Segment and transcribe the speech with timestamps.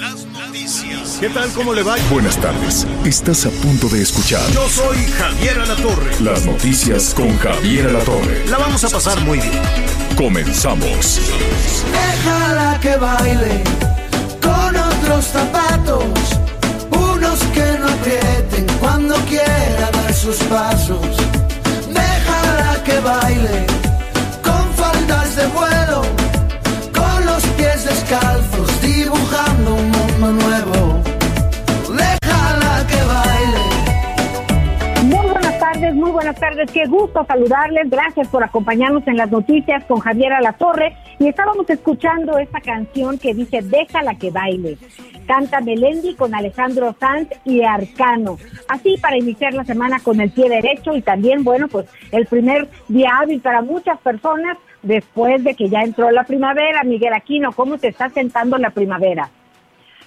[0.00, 1.16] Las noticias.
[1.20, 1.50] ¿Qué tal?
[1.52, 1.96] ¿Cómo le va?
[2.10, 2.86] Buenas tardes.
[3.04, 6.20] Estás a punto de escuchar Yo soy Javier Alatorre.
[6.20, 8.46] las noticias con Javier Alatorre.
[8.48, 9.60] La vamos a pasar muy bien.
[10.16, 11.20] Comenzamos.
[11.92, 13.62] Déjala que baile
[14.42, 16.04] con otros zapatos,
[16.90, 21.00] unos que no aprieten cuando quiera dar sus pasos.
[21.88, 23.66] Déjala que baile
[24.42, 26.02] con faldas de vuelo,
[26.92, 28.47] con los pies descalzos,
[35.98, 36.70] muy buenas tardes.
[36.70, 37.90] Qué gusto saludarles.
[37.90, 40.96] Gracias por acompañarnos en las noticias con Javier Alatorre.
[41.18, 44.78] Y estábamos escuchando esta canción que dice Déjala que baile.
[45.26, 48.38] Canta Melendi con Alejandro Sanz y Arcano.
[48.68, 52.68] Así para iniciar la semana con el pie derecho y también, bueno, pues el primer
[52.86, 56.84] día hábil para muchas personas después de que ya entró la primavera.
[56.84, 59.28] Miguel Aquino, ¿cómo te está sentando la primavera?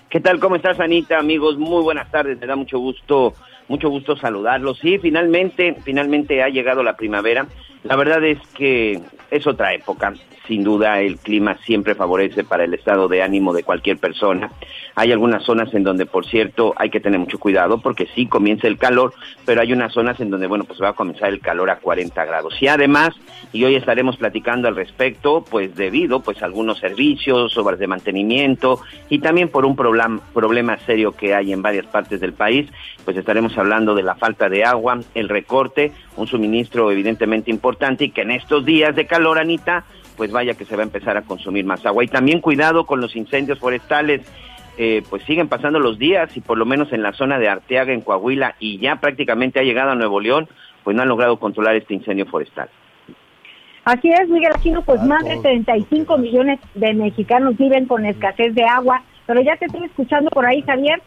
[0.09, 0.39] ¿Qué tal?
[0.39, 1.19] ¿Cómo estás, Anita?
[1.19, 2.39] Amigos, muy buenas tardes.
[2.39, 3.33] Me da mucho gusto,
[3.71, 4.77] mucho gusto saludarlos.
[4.79, 7.47] Sí, finalmente, finalmente ha llegado la primavera.
[7.83, 8.99] La verdad es que
[9.31, 10.13] es otra época.
[10.47, 14.51] Sin duda, el clima siempre favorece para el estado de ánimo de cualquier persona.
[14.95, 18.67] Hay algunas zonas en donde, por cierto, hay que tener mucho cuidado porque sí comienza
[18.67, 19.13] el calor,
[19.45, 22.25] pero hay unas zonas en donde, bueno, pues va a comenzar el calor a 40
[22.25, 22.61] grados.
[22.61, 23.11] Y además,
[23.53, 28.81] y hoy estaremos platicando al respecto, pues debido pues a algunos servicios, obras de mantenimiento
[29.09, 32.69] y también por un problem- problema serio que hay en varias partes del país,
[33.05, 38.09] pues estaremos hablando de la falta de agua, el recorte, un suministro evidentemente importante y
[38.11, 39.85] que en estos días de calor, Anita,
[40.17, 42.03] pues vaya que se va a empezar a consumir más agua.
[42.03, 44.21] Y también cuidado con los incendios forestales.
[44.77, 47.91] Eh, pues siguen pasando los días y por lo menos en la zona de Arteaga,
[47.91, 50.47] en Coahuila, y ya prácticamente ha llegado a Nuevo León,
[50.83, 52.69] pues no han logrado controlar este incendio forestal.
[53.83, 58.63] Así es, Miguel Aquino, pues más de 35 millones de mexicanos viven con escasez de
[58.63, 59.01] agua.
[59.25, 61.01] Pero ya te estoy escuchando por ahí, Javier.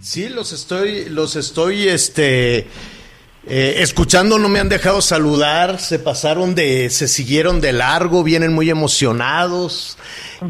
[0.00, 2.66] Sí, los estoy, los estoy, este,
[3.46, 4.38] eh, escuchando.
[4.38, 5.80] No me han dejado saludar.
[5.80, 8.22] Se pasaron de, se siguieron de largo.
[8.22, 9.98] Vienen muy emocionados.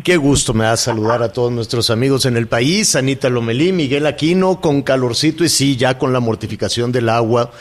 [0.05, 2.97] Qué gusto me da saludar a todos nuestros amigos en el país.
[2.97, 7.53] Anita Lomelí, Miguel Aquino, con calorcito y sí, ya con la mortificación del agua.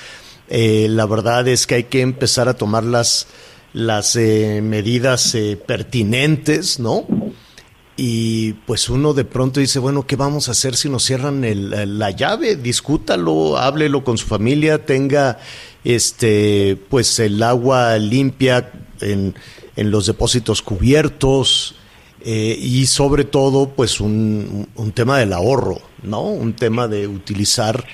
[0.50, 3.28] Eh, la verdad es que hay que empezar a tomar las,
[3.74, 7.06] las eh, medidas pertinentes, ¿no?
[8.02, 12.00] Y pues uno de pronto dice, bueno, ¿qué vamos a hacer si nos cierran el-
[12.00, 12.56] la llave?
[12.56, 15.38] Discútalo, háblelo con su familia, tenga
[15.84, 18.72] este pues el agua limpia
[19.02, 19.36] en,
[19.76, 21.76] en los depósitos cubiertos
[22.22, 26.22] eh, y sobre todo pues un, un tema del ahorro, ¿no?
[26.22, 27.86] Un tema de utilizar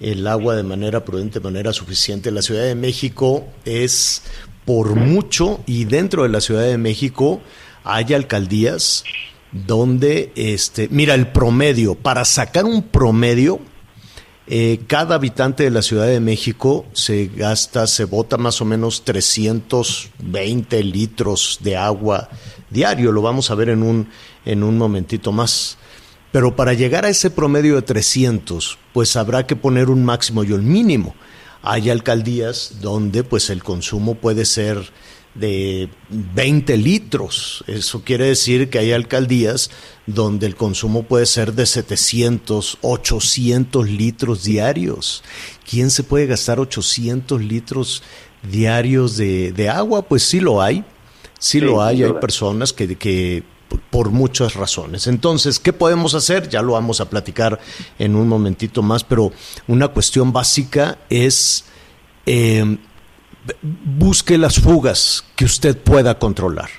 [0.00, 2.30] el agua de manera prudente, de manera suficiente.
[2.30, 4.22] La Ciudad de México es
[4.66, 7.40] por mucho y dentro de la Ciudad de México
[7.82, 9.04] hay alcaldías
[9.54, 13.60] donde, este, mira, el promedio, para sacar un promedio,
[14.46, 19.04] eh, cada habitante de la Ciudad de México se gasta, se bota más o menos
[19.04, 22.28] 320 litros de agua
[22.68, 23.12] diario.
[23.12, 24.08] Lo vamos a ver en un,
[24.44, 25.78] en un momentito más.
[26.32, 30.50] Pero para llegar a ese promedio de 300, pues habrá que poner un máximo y
[30.50, 31.14] un mínimo.
[31.62, 34.92] Hay alcaldías donde pues el consumo puede ser
[35.34, 37.64] de 20 litros.
[37.66, 39.70] Eso quiere decir que hay alcaldías
[40.06, 45.22] donde el consumo puede ser de 700, 800 litros diarios.
[45.68, 48.02] ¿Quién se puede gastar 800 litros
[48.48, 50.02] diarios de, de agua?
[50.02, 50.84] Pues sí lo hay.
[51.38, 52.02] Sí, Sí, lo hay.
[52.02, 55.06] Hay personas que, que por- por muchas razones.
[55.08, 56.48] Entonces, ¿qué podemos hacer?
[56.48, 57.58] Ya lo vamos a platicar
[57.98, 59.32] en un momentito más, pero
[59.66, 61.64] una cuestión básica es
[62.26, 62.78] eh,
[63.62, 66.70] busque las fugas que usted pueda controlar.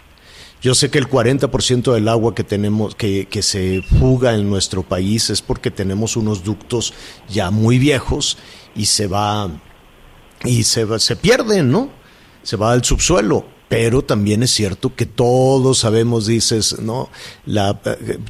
[0.62, 4.82] Yo sé que el 40% del agua que tenemos, que, que se fuga en nuestro
[4.82, 6.94] país es porque tenemos unos ductos
[7.30, 8.38] ya muy viejos
[8.76, 9.50] y se va
[10.44, 11.90] y se, se pierden, ¿no?
[12.44, 13.46] Se va al subsuelo.
[13.68, 17.10] Pero también es cierto que todos sabemos, dices, ¿no?
[17.46, 17.80] La,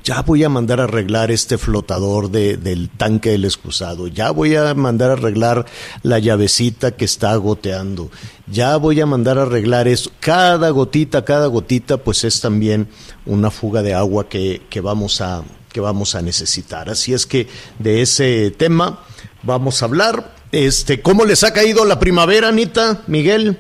[0.04, 4.56] ya voy a mandar a arreglar este flotador de, del tanque del excusado, ya voy
[4.56, 5.66] a mandar a arreglar
[6.04, 8.10] la llavecita que está goteando,
[8.48, 10.12] ya voy a mandar a arreglar eso.
[10.20, 12.88] Cada gotita, cada gotita, pues es también
[13.26, 15.44] una fuga de agua que, que vamos a
[15.76, 16.90] que vamos a necesitar.
[16.90, 17.50] Así es que
[17.80, 19.04] de ese tema
[19.44, 20.34] vamos a hablar.
[20.54, 23.60] Este, ¿cómo les ha caído la primavera, Anita, Miguel?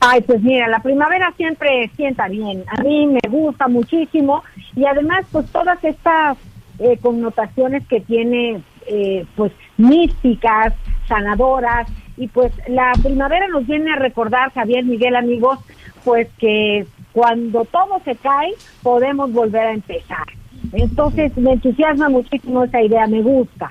[0.00, 2.64] Ay, pues mira, la primavera siempre sienta bien.
[2.68, 4.42] A mí me gusta muchísimo
[4.74, 6.36] y además, pues todas estas
[6.78, 10.74] eh, connotaciones que tiene, eh, pues místicas,
[11.08, 15.58] sanadoras y pues la primavera nos viene a recordar, Javier, Miguel, amigos,
[16.04, 18.52] pues que cuando todo se cae
[18.82, 20.26] podemos volver a empezar.
[20.72, 23.70] Entonces me entusiasma muchísimo esa idea, me gusta.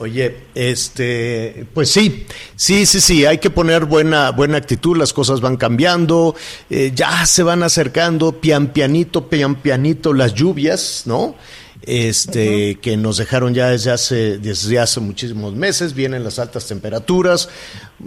[0.00, 2.24] Oye, este, pues sí,
[2.56, 6.34] sí, sí, sí, hay que poner buena, buena actitud, las cosas van cambiando,
[6.70, 11.34] eh, ya se van acercando pian pianito, pian pianito las lluvias, ¿no?
[11.82, 17.50] Este, que nos dejaron ya desde hace, desde hace muchísimos meses, vienen las altas temperaturas,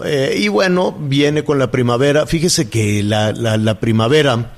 [0.04, 2.26] eh, y bueno, viene con la primavera.
[2.26, 4.56] Fíjese que la, la, la primavera,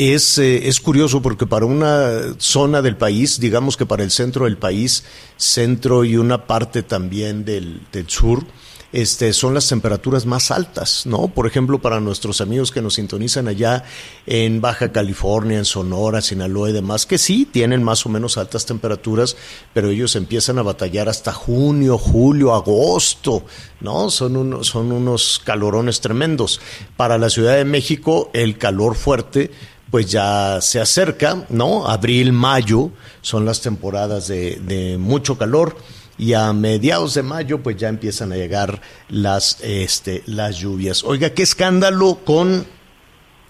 [0.00, 4.46] es, eh, es curioso porque para una zona del país, digamos que para el centro
[4.46, 5.04] del país,
[5.36, 8.46] centro y una parte también del, del sur,
[8.92, 11.28] este, son las temperaturas más altas, ¿no?
[11.28, 13.84] Por ejemplo, para nuestros amigos que nos sintonizan allá
[14.26, 18.64] en Baja California, en Sonora, Sinaloa y demás, que sí tienen más o menos altas
[18.66, 19.36] temperaturas,
[19.74, 23.44] pero ellos empiezan a batallar hasta junio, julio, agosto,
[23.80, 24.10] ¿no?
[24.10, 26.60] Son, unos son unos calorones tremendos.
[26.96, 29.50] Para la Ciudad de México, el calor fuerte
[29.90, 31.88] pues ya se acerca, ¿no?
[31.88, 32.90] Abril, mayo
[33.22, 35.76] son las temporadas de, de, mucho calor
[36.16, 41.02] y a mediados de mayo pues ya empiezan a llegar las, este, las lluvias.
[41.02, 42.66] Oiga, qué escándalo con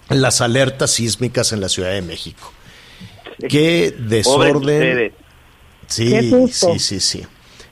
[0.09, 2.51] las alertas sísmicas en la Ciudad de México.
[3.49, 5.13] Qué desorden.
[5.87, 7.23] Sí, sí, sí, sí.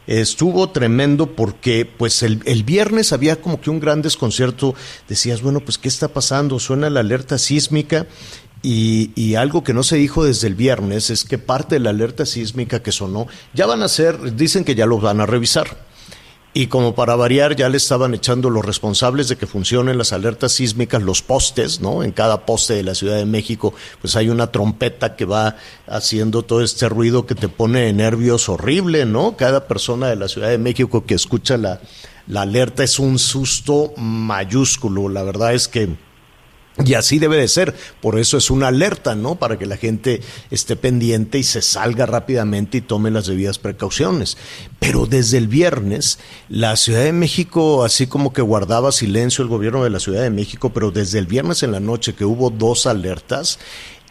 [0.05, 4.73] Estuvo tremendo porque pues el, el, viernes había como que un gran desconcierto.
[5.07, 6.59] Decías, bueno, pues ¿qué está pasando?
[6.59, 8.07] Suena la alerta sísmica
[8.61, 12.25] y, algo que no se dijo desde el viernes es que parte de la alerta
[12.25, 15.87] sísmica que sonó, ya van a ser, dicen que ya lo van a revisar.
[16.51, 20.53] Y como para variar, ya le estaban echando los responsables de que funcionen las alertas
[20.53, 22.03] sísmicas, los postes, ¿no?
[22.03, 26.41] En cada poste de la Ciudad de México, pues hay una trompeta que va haciendo
[26.41, 29.37] todo este ruido que te pone de nervios horrible, ¿no?
[29.37, 31.79] Cada persona de la Ciudad de México que escucha la
[32.33, 35.07] alerta es un susto mayúsculo.
[35.07, 35.95] La verdad es que
[36.85, 39.35] y así debe de ser, por eso es una alerta, ¿no?
[39.35, 44.37] Para que la gente esté pendiente y se salga rápidamente y tome las debidas precauciones.
[44.79, 49.83] Pero desde el viernes, la Ciudad de México, así como que guardaba silencio el gobierno
[49.83, 52.85] de la Ciudad de México, pero desde el viernes en la noche que hubo dos
[52.85, 53.59] alertas,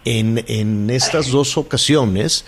[0.04, 2.44] en, en estas dos ocasiones,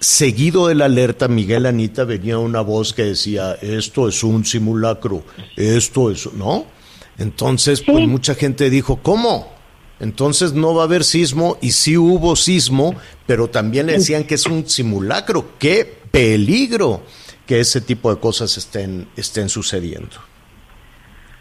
[0.00, 5.24] seguido de la alerta, Miguel Anita venía una voz que decía, esto es un simulacro,
[5.56, 6.75] esto es, ¿no?
[7.18, 9.54] Entonces, pues mucha gente dijo, ¿cómo?
[10.00, 12.94] Entonces no va a haber sismo y sí hubo sismo,
[13.26, 15.52] pero también le decían que es un simulacro.
[15.58, 17.02] ¡Qué peligro
[17.46, 20.16] que ese tipo de cosas estén, estén sucediendo!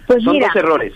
[0.07, 0.47] Pues Son mira.
[0.47, 0.93] dos errores.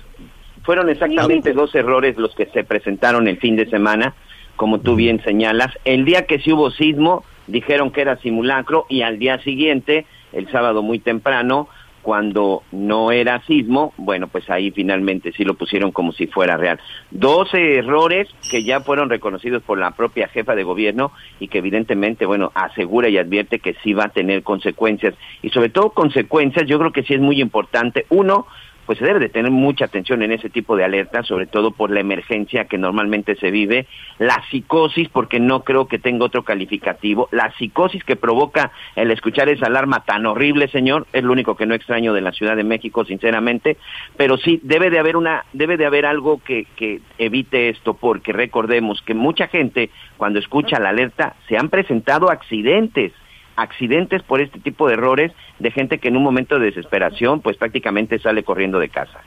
[0.63, 1.55] Fueron exactamente sí.
[1.55, 4.13] dos errores los que se presentaron el fin de semana,
[4.55, 5.73] como tú bien señalas.
[5.83, 10.49] El día que sí hubo sismo, dijeron que era simulacro y al día siguiente, el
[10.51, 11.67] sábado muy temprano,
[12.01, 16.79] cuando no era sismo, bueno, pues ahí finalmente sí lo pusieron como si fuera real.
[17.11, 22.25] Doce errores que ya fueron reconocidos por la propia jefa de gobierno y que evidentemente,
[22.25, 25.15] bueno, asegura y advierte que sí va a tener consecuencias.
[25.41, 28.05] Y sobre todo consecuencias, yo creo que sí es muy importante.
[28.09, 28.47] Uno,
[28.89, 31.91] pues se debe de tener mucha atención en ese tipo de alertas, sobre todo por
[31.91, 33.85] la emergencia que normalmente se vive,
[34.17, 39.47] la psicosis, porque no creo que tenga otro calificativo, la psicosis que provoca el escuchar
[39.47, 42.63] esa alarma tan horrible, señor, es lo único que no extraño de la Ciudad de
[42.63, 43.77] México, sinceramente,
[44.17, 48.33] pero sí debe de haber una, debe de haber algo que, que evite esto, porque
[48.33, 53.13] recordemos que mucha gente cuando escucha la alerta se han presentado accidentes
[53.61, 57.57] accidentes por este tipo de errores de gente que en un momento de desesperación pues
[57.57, 59.19] prácticamente sale corriendo de casa.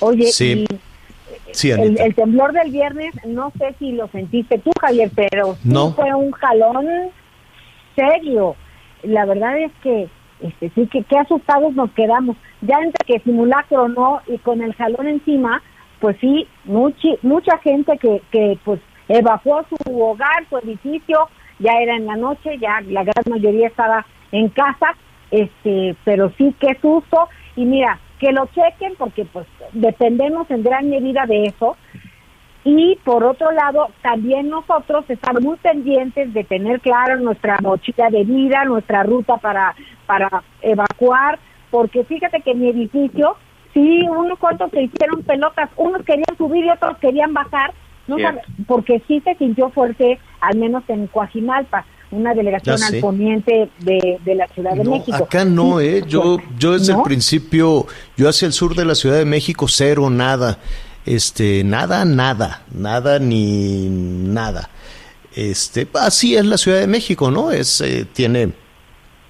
[0.00, 0.64] Oye, sí.
[0.70, 5.54] y sí, el, el, temblor del viernes, no sé si lo sentiste tú, Javier, pero
[5.62, 5.92] sí no.
[5.92, 6.86] fue un jalón
[7.94, 8.56] serio.
[9.02, 10.08] La verdad es que
[10.40, 12.36] este, sí que qué asustados nos quedamos.
[12.60, 15.62] Ya entre que simulacro no y con el jalón encima,
[16.00, 21.96] pues sí, muchi, mucha gente que, que pues evacuó su hogar, su edificio, ya era
[21.96, 24.94] en la noche, ya la gran mayoría estaba en casa,
[25.30, 27.28] este, pero sí qué susto.
[27.56, 31.76] Y mira, que lo chequen porque pues dependemos en gran medida de eso.
[32.64, 38.24] Y por otro lado, también nosotros estamos muy pendientes de tener clara nuestra mochila de
[38.24, 39.74] vida, nuestra ruta para,
[40.06, 41.38] para evacuar,
[41.70, 43.36] porque fíjate que en mi edificio,
[43.72, 47.72] sí, unos cuantos se hicieron pelotas, unos querían subir y otros querían bajar,
[48.06, 48.16] no
[48.66, 54.34] porque sí se sintió fuerte, al menos en Coajimalpa una delegación al poniente de, de,
[54.34, 55.24] la Ciudad de México.
[55.24, 56.02] Acá no, ¿eh?
[56.06, 60.08] Yo, yo desde el principio, yo hacia el sur de la Ciudad de México, cero,
[60.08, 60.58] nada.
[61.04, 64.70] Este, nada, nada, nada ni nada.
[65.34, 67.50] Este, así es la Ciudad de México, ¿no?
[67.50, 68.52] Es, eh, tiene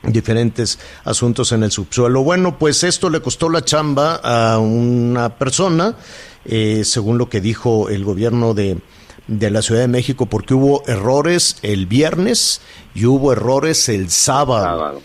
[0.03, 2.23] diferentes asuntos en el subsuelo.
[2.23, 5.97] Bueno, pues esto le costó la chamba a una persona,
[6.45, 8.79] eh, según lo que dijo el gobierno de,
[9.29, 12.61] de la Ciudad de México porque hubo errores el viernes
[12.95, 15.01] y hubo errores el sábado.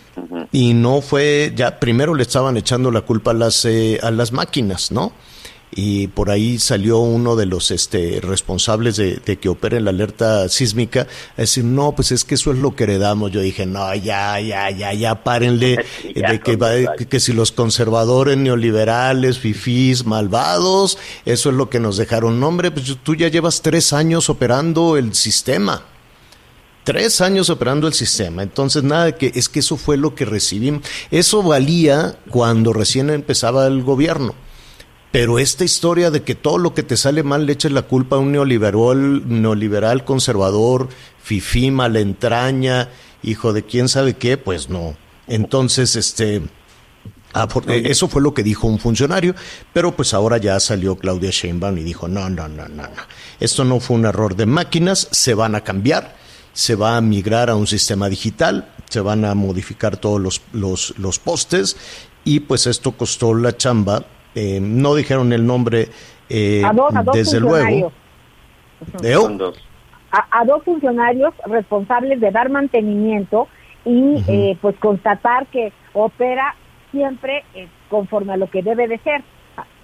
[0.50, 4.32] Y no fue, ya primero le estaban echando la culpa a las, eh, a las
[4.32, 5.12] máquinas, ¿no?
[5.76, 11.08] Y por ahí salió uno de los este, responsables de, que opere la alerta sísmica
[11.36, 13.32] a decir, no, pues es que eso es lo que heredamos.
[13.32, 19.38] Yo dije, no, ya, ya, ya, ya, párenle, de que, que, si los conservadores, neoliberales,
[19.38, 22.38] fifís, malvados, eso es lo que nos dejaron.
[22.38, 25.82] No, hombre, pues tú ya llevas tres años operando el sistema.
[26.84, 28.42] Tres años operando el sistema.
[28.42, 30.82] Entonces, nada, que es que eso fue lo que recibimos.
[31.10, 34.34] Eso valía cuando recién empezaba el gobierno
[35.14, 38.16] pero esta historia de que todo lo que te sale mal le eches la culpa
[38.16, 40.88] a un neoliberal, neoliberal conservador,
[41.22, 42.88] fifí, malentraña,
[43.22, 44.96] hijo de quién sabe qué, pues no.
[45.28, 46.42] Entonces, este,
[47.32, 49.36] ah, eso fue lo que dijo un funcionario,
[49.72, 53.02] pero pues ahora ya salió Claudia Sheinbaum y dijo, no, no, no, no, no.
[53.38, 56.16] Esto no fue un error de máquinas, se van a cambiar,
[56.54, 60.92] se va a migrar a un sistema digital, se van a modificar todos los, los,
[60.98, 61.76] los postes
[62.24, 65.88] y pues esto costó la chamba eh, no dijeron el nombre
[66.28, 66.62] eh,
[67.12, 67.92] desde luego.
[70.10, 73.48] A, dos funcionarios responsables de dar mantenimiento
[73.84, 76.54] y eh, pues constatar que opera
[76.92, 77.44] siempre
[77.88, 79.22] conforme a lo que debe de ser.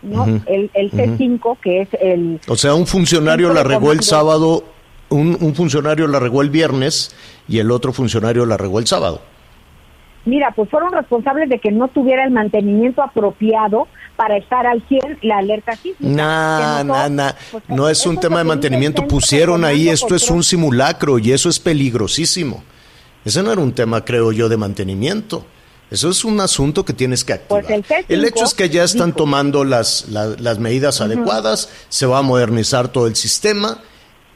[0.02, 0.25] ¿no?
[0.47, 2.40] El, el C5, que es el...
[2.49, 4.64] O sea, un funcionario la regó el sábado,
[5.11, 7.14] un, un funcionario la regó el viernes
[7.49, 9.21] y el otro funcionario la regó el sábado.
[10.25, 15.19] Mira, pues fueron responsables de que no tuviera el mantenimiento apropiado para estar al 100
[15.23, 16.85] la alerta sísmica.
[16.85, 17.33] No, no, no,
[17.69, 19.07] no es un tema de mantenimiento.
[19.07, 22.62] Pusieron ahí, esto es un simulacro y eso es peligrosísimo.
[23.25, 25.47] Ese no era un tema, creo yo, de mantenimiento.
[25.91, 27.65] Eso es un asunto que tienes que activar.
[27.65, 32.23] Pues el, hecho es que ya están tomando las, las, medidas adecuadas, se va a
[32.23, 33.79] modernizar todo el sistema,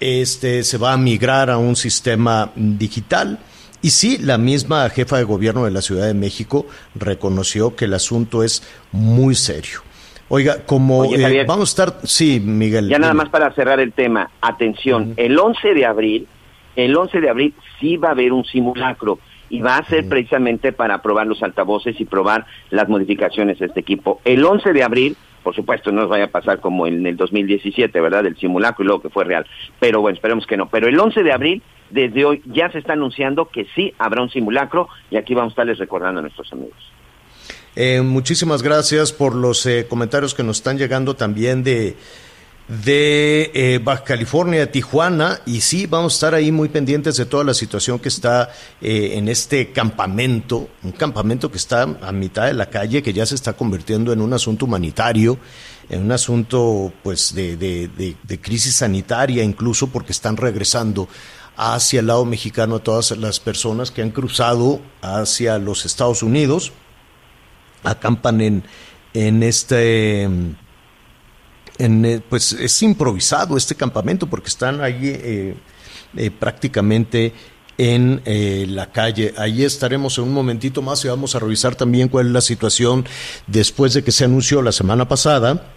[0.00, 3.38] este, se va a migrar a un sistema digital
[3.84, 6.64] y sí, la misma jefa de gobierno de la Ciudad de México
[6.94, 8.62] reconoció que el asunto es
[8.92, 9.80] muy serio.
[10.30, 12.88] Oiga, como eh, vamos a estar, sí, Miguel.
[12.88, 16.26] Ya nada más para cerrar el tema, atención, el 11 de abril,
[16.76, 19.18] el 11 de abril sí va a haber un simulacro
[19.50, 23.80] y va a ser precisamente para probar los altavoces y probar las modificaciones de este
[23.80, 24.22] equipo.
[24.24, 28.00] El 11 de abril, por supuesto, no nos vaya a pasar como en el 2017,
[28.00, 28.26] ¿verdad?
[28.26, 29.46] El simulacro y luego que fue real.
[29.78, 30.68] Pero bueno, esperemos que no.
[30.68, 34.30] Pero el 11 de abril desde hoy ya se está anunciando que sí habrá un
[34.30, 36.78] simulacro y aquí vamos a estarles recordando a nuestros amigos.
[37.76, 41.96] Eh, muchísimas gracias por los eh, comentarios que nos están llegando también de,
[42.68, 47.44] de eh, Baja California, Tijuana, y sí, vamos a estar ahí muy pendientes de toda
[47.44, 52.70] la situación que está en este campamento, un campamento que está a mitad de la
[52.70, 55.38] calle, que ya se está convirtiendo en un asunto humanitario,
[55.90, 61.08] en un asunto pues de, de crisis sanitaria incluso, porque están regresando
[61.56, 66.72] hacia el lado mexicano a todas las personas que han cruzado hacia los Estados Unidos,
[67.82, 68.64] acampan en,
[69.12, 70.28] en este,
[71.78, 75.54] en, eh, pues es improvisado este campamento porque están allí eh,
[76.16, 77.32] eh, prácticamente
[77.76, 78.22] en
[78.76, 79.34] la calle.
[79.36, 83.04] Allí estaremos en un momentito más y vamos a revisar también cuál es la situación
[83.48, 85.74] después de que se anunció la semana pasada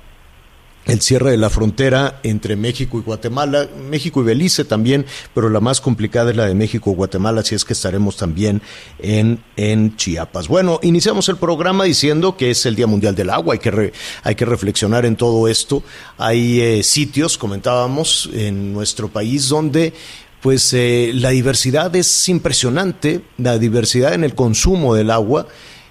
[0.87, 5.59] el cierre de la frontera entre México y Guatemala, México y Belice también, pero la
[5.59, 8.61] más complicada es la de México y Guatemala, así es que estaremos también
[8.99, 10.47] en, en Chiapas.
[10.47, 14.35] Bueno, iniciamos el programa diciendo que es el Día Mundial del Agua, hay que, hay
[14.35, 15.83] que reflexionar en todo esto.
[16.17, 19.93] Hay eh, sitios, comentábamos, en nuestro país donde
[20.41, 25.47] pues eh, la diversidad es impresionante, la diversidad en el consumo del agua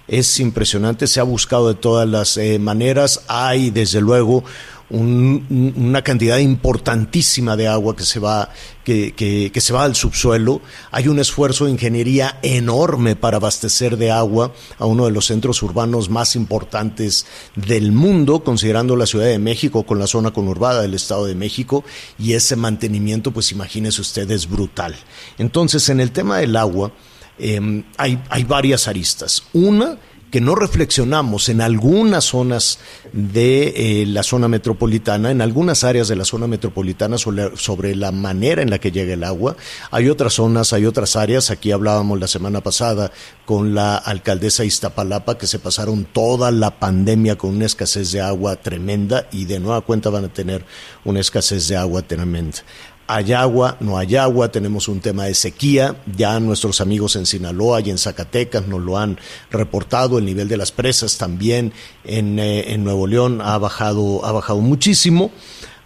[0.07, 4.43] es impresionante, se ha buscado de todas las eh, maneras, hay desde luego
[4.89, 8.49] una cantidad importantísima de agua que se va
[8.85, 10.61] que, que, se va al subsuelo.
[10.91, 15.61] Hay un esfuerzo de ingeniería enorme para abastecer de agua a uno de los centros
[15.61, 17.25] urbanos más importantes
[17.57, 21.83] del mundo, considerando la Ciudad de México con la zona conurbada del Estado de México,
[22.17, 24.95] y ese mantenimiento, pues imagínese usted, es brutal.
[25.37, 26.93] Entonces, en el tema del agua,
[27.37, 29.43] em, hay, hay varias aristas.
[29.51, 29.97] Una,
[30.31, 32.79] que no reflexionamos en algunas zonas
[33.13, 38.61] de eh, la zona metropolitana, en algunas áreas de la zona metropolitana sobre, la manera
[38.61, 39.55] en la que llega el agua.
[39.89, 41.49] Hay otras zonas, hay otras áreas.
[41.49, 43.11] Aquí hablábamos la semana pasada
[43.45, 48.57] con la alcaldesa Iztapalapa que se pasaron toda la pandemia con una escasez de agua
[48.57, 50.65] tremenda y de nueva cuenta van a tener
[51.05, 52.59] una escasez de agua tremenda
[53.07, 57.79] hay agua, no hay agua, tenemos un tema de sequía, ya nuestros amigos en Sinaloa
[57.79, 59.17] y en Zacatecas nos lo han
[59.49, 61.71] reportado, el nivel de las presas también
[62.03, 65.31] en, eh, Nuevo León ha bajado, ha bajado muchísimo.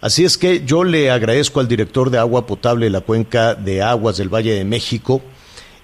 [0.00, 3.82] Así es que yo le agradezco al director de agua potable de la cuenca de
[3.82, 5.22] aguas del Valle de México,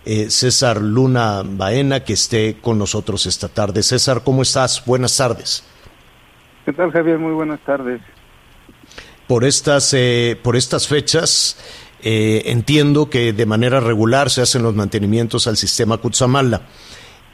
[0.05, 3.85] eh, César Luna Baena, que esté con nosotros esta tarde.
[3.85, 4.85] César, ¿cómo estás?
[4.85, 5.63] Buenas tardes.
[6.65, 7.19] ¿Qué tal, Javier?
[7.19, 8.01] Muy buenas tardes
[9.29, 11.57] por estas, eh, por estas fechas.
[12.03, 16.63] Eh, entiendo que de manera regular se hacen los mantenimientos al sistema Kutsamala.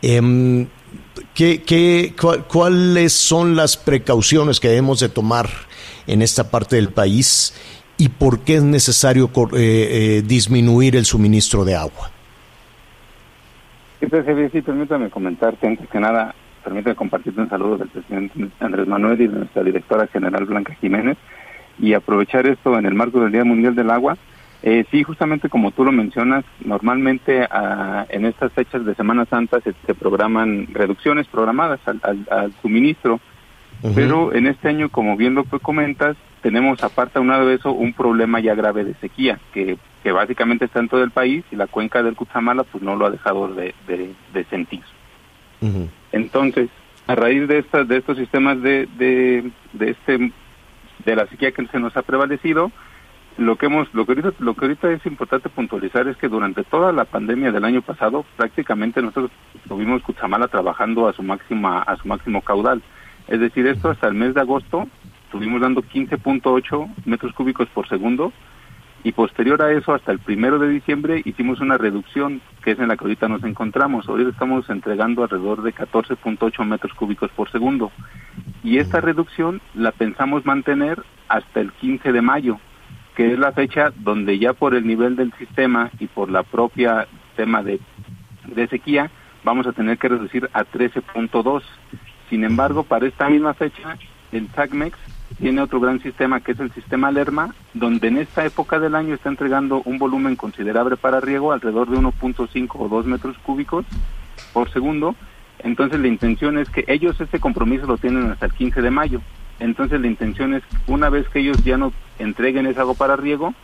[0.02, 0.66] Eh,
[1.34, 2.14] ¿qué,
[2.48, 5.48] ¿Cuáles son las precauciones que debemos de tomar
[6.06, 7.54] en esta parte del país
[7.96, 12.10] y por qué es necesario eh, disminuir el suministro de agua?
[14.00, 19.26] Sí, permítame comentarte antes que nada, permítame compartirte un saludo del presidente Andrés Manuel y
[19.28, 21.16] de nuestra directora general Blanca Jiménez
[21.78, 24.16] y aprovechar esto en el marco del Día Mundial del Agua.
[24.62, 29.60] Eh, sí, justamente como tú lo mencionas, normalmente ah, en estas fechas de Semana Santa
[29.60, 33.20] se, programan reducciones programadas al, suministro,
[33.94, 38.40] pero en este año, como bien lo comentas, tenemos aparte aunado de eso un problema
[38.40, 42.02] ya grave de sequía, que, que básicamente está en todo el país y la cuenca
[42.02, 44.82] del Cutzamala pues no lo ha dejado de, de, sentir.
[46.12, 46.68] Entonces,
[47.06, 50.32] a raíz de, estas de estos sistemas de, de, de este
[51.04, 52.70] de la sequía que se nos ha prevalecido.
[53.36, 56.62] Lo que hemos, lo que ahorita, lo que ahorita es importante puntualizar es que durante
[56.62, 59.30] toda la pandemia del año pasado, prácticamente nosotros
[59.66, 62.80] tuvimos Cuchamala trabajando a su máxima, a su máximo caudal.
[63.26, 64.86] Es decir, esto hasta el mes de agosto
[65.24, 68.32] estuvimos dando 15.8 metros cúbicos por segundo
[69.04, 72.88] y posterior a eso hasta el primero de diciembre hicimos una reducción que es en
[72.88, 74.08] la que ahorita nos encontramos.
[74.08, 77.92] Ahorita estamos entregando alrededor de 14.8 metros cúbicos por segundo
[78.62, 82.58] y esta reducción la pensamos mantener hasta el 15 de mayo,
[83.14, 87.06] que es la fecha donde ya por el nivel del sistema y por la propia
[87.36, 87.80] tema de,
[88.46, 89.10] de sequía
[89.44, 91.62] vamos a tener que reducir a 13.2.
[92.30, 93.98] Sin embargo, para esta misma fecha,
[94.32, 94.98] el TACMEX
[95.38, 99.14] tiene otro gran sistema que es el sistema Lerma, donde en esta época del año
[99.14, 103.84] está entregando un volumen considerable para riego, alrededor de 1.5 o 2 metros cúbicos
[104.52, 105.14] por segundo,
[105.58, 109.20] entonces la intención es que ellos este compromiso lo tienen hasta el 15 de mayo.
[109.60, 113.54] Entonces la intención es, una vez que ellos ya no entreguen esa agua para riego,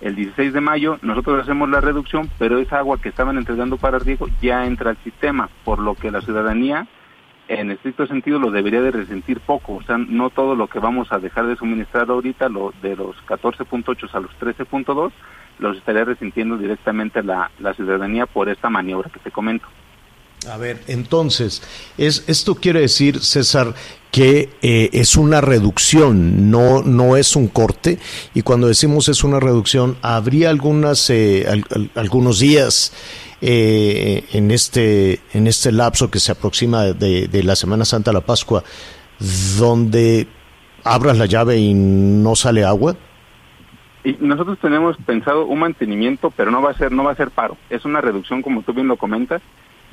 [0.00, 3.98] el 16 de mayo nosotros hacemos la reducción, pero esa agua que estaban entregando para
[3.98, 6.86] riego ya entra al sistema, por lo que la ciudadanía
[7.48, 11.12] en estricto sentido lo debería de resentir poco, o sea, no todo lo que vamos
[11.12, 15.12] a dejar de suministrar ahorita, lo de los 14.8 a los 13.2,
[15.58, 19.66] los estaría resintiendo directamente la, la ciudadanía por esta maniobra que te comento.
[20.50, 21.62] A ver, entonces,
[21.96, 23.74] es, esto quiere decir, César,
[24.10, 27.98] que eh, es una reducción, no, no es un corte.
[28.34, 31.46] Y cuando decimos es una reducción, ¿habría algunas, eh,
[31.94, 32.92] algunos días
[33.40, 38.14] eh, en, este, en este lapso que se aproxima de, de, la Semana Santa a
[38.14, 38.62] la Pascua
[39.58, 40.26] donde
[40.82, 42.96] abras la llave y no sale agua?
[44.02, 47.30] Y nosotros tenemos pensado un mantenimiento, pero no va a ser, no va a ser
[47.30, 47.56] paro.
[47.70, 49.40] Es una reducción, como tú bien lo comentas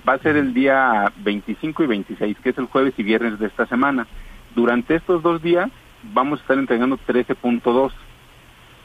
[0.07, 3.47] va a ser el día 25 y 26, que es el jueves y viernes de
[3.47, 4.07] esta semana.
[4.55, 5.69] Durante estos dos días
[6.13, 7.91] vamos a estar entregando 13.2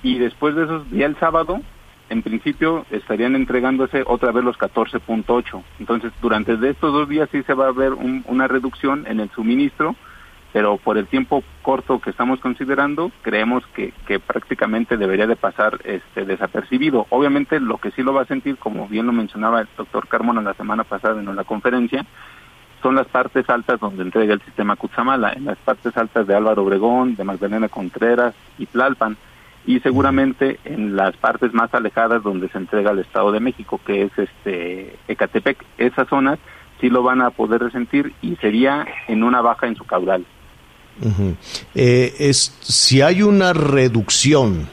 [0.02, 1.60] y después de esos, día el sábado,
[2.08, 5.62] en principio estarían entregándose otra vez los 14.8.
[5.80, 9.96] Entonces, durante estos dos días sí se va a ver una reducción en el suministro
[10.56, 15.80] pero por el tiempo corto que estamos considerando, creemos que, que prácticamente debería de pasar
[15.84, 17.06] este, desapercibido.
[17.10, 20.40] Obviamente lo que sí lo va a sentir, como bien lo mencionaba el doctor Carmona
[20.40, 22.06] la semana pasada en la conferencia,
[22.82, 26.62] son las partes altas donde entrega el sistema Cutzamala, en las partes altas de Álvaro
[26.62, 29.18] Obregón, de Magdalena Contreras y Tlalpan,
[29.66, 34.02] y seguramente en las partes más alejadas donde se entrega el Estado de México, que
[34.02, 35.58] es este Ecatepec.
[35.76, 36.38] Esas zonas
[36.80, 40.24] sí lo van a poder resentir y sería en una baja en su caudal.
[41.74, 44.68] Eh, es, si hay una reducción,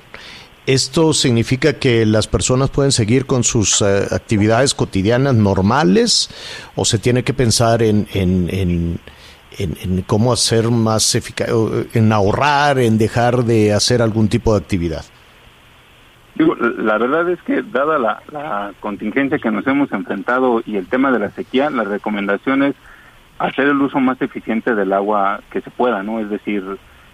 [0.65, 6.29] ¿esto significa que las personas pueden seguir con sus eh, actividades cotidianas normales
[6.75, 8.99] o se tiene que pensar en, en,
[10.07, 11.49] cómo hacer más eficaz,
[11.93, 15.03] en ahorrar, en dejar de hacer algún tipo de actividad?
[16.35, 21.11] la verdad es que dada la, la contingencia que nos hemos enfrentado y el tema
[21.11, 22.75] de la sequía, la recomendación es
[23.39, 26.19] hacer el uso más eficiente del agua que se pueda, ¿no?
[26.19, 26.63] Es decir,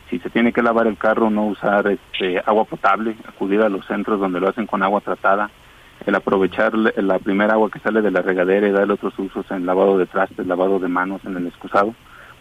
[0.09, 3.85] si se tiene que lavar el carro, no usar este, agua potable, acudir a los
[3.85, 5.49] centros donde lo hacen con agua tratada,
[6.05, 9.65] el aprovechar la primera agua que sale de la regadera y darle otros usos en
[9.65, 11.93] lavado de trastes, lavado de manos en el excusado,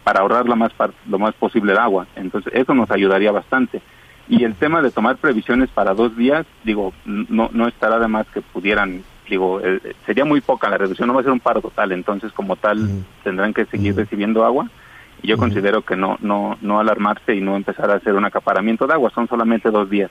[0.03, 0.71] para ahorrar lo más,
[1.07, 2.07] lo más posible el agua.
[2.15, 3.81] Entonces, eso nos ayudaría bastante.
[4.27, 8.27] Y el tema de tomar previsiones para dos días, digo, no, no estará de más
[8.27, 11.61] que pudieran digo, eh, sería muy poca la reducción, no va a ser un paro
[11.61, 14.69] total, entonces como tal tendrán que seguir recibiendo agua
[15.21, 18.87] y yo considero que no, no, no alarmarse y no empezar a hacer un acaparamiento
[18.87, 20.09] de agua, son solamente dos días.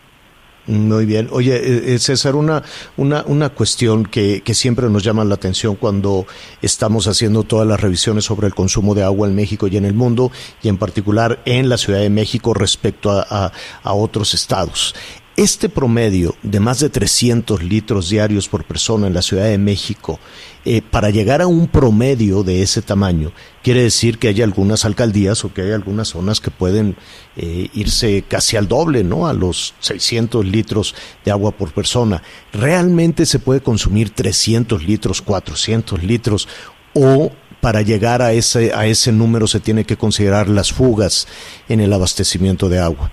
[0.69, 1.29] Muy bien.
[1.33, 2.63] Oye, eh, eh, César, una,
[2.99, 6.27] una, una cuestión que, que, siempre nos llama la atención cuando
[6.61, 9.95] estamos haciendo todas las revisiones sobre el consumo de agua en México y en el
[9.95, 10.31] mundo,
[10.63, 13.51] y en particular en la Ciudad de México respecto a,
[13.83, 14.95] a otros estados.
[15.39, 20.19] Este promedio de más de 300 litros diarios por persona en la Ciudad de México,
[20.65, 23.31] eh, para llegar a un promedio de ese tamaño,
[23.63, 26.97] quiere decir que hay algunas alcaldías o que hay algunas zonas que pueden
[27.37, 29.29] eh, irse casi al doble, ¿no?
[29.29, 32.21] A los 600 litros de agua por persona.
[32.53, 36.49] ¿Realmente se puede consumir 300 litros, 400 litros
[36.95, 41.27] o para llegar a ese, a ese número se tiene que considerar las fugas
[41.69, 43.11] en el abastecimiento de agua.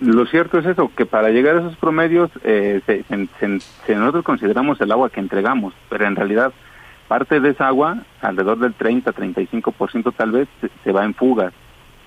[0.00, 2.80] Lo cierto es eso, que para llegar a esos promedios eh,
[3.88, 6.52] nosotros consideramos el agua que entregamos, pero en realidad
[7.08, 10.48] parte de esa agua, alrededor del 30-35% tal vez,
[10.84, 11.52] se, va en fugas.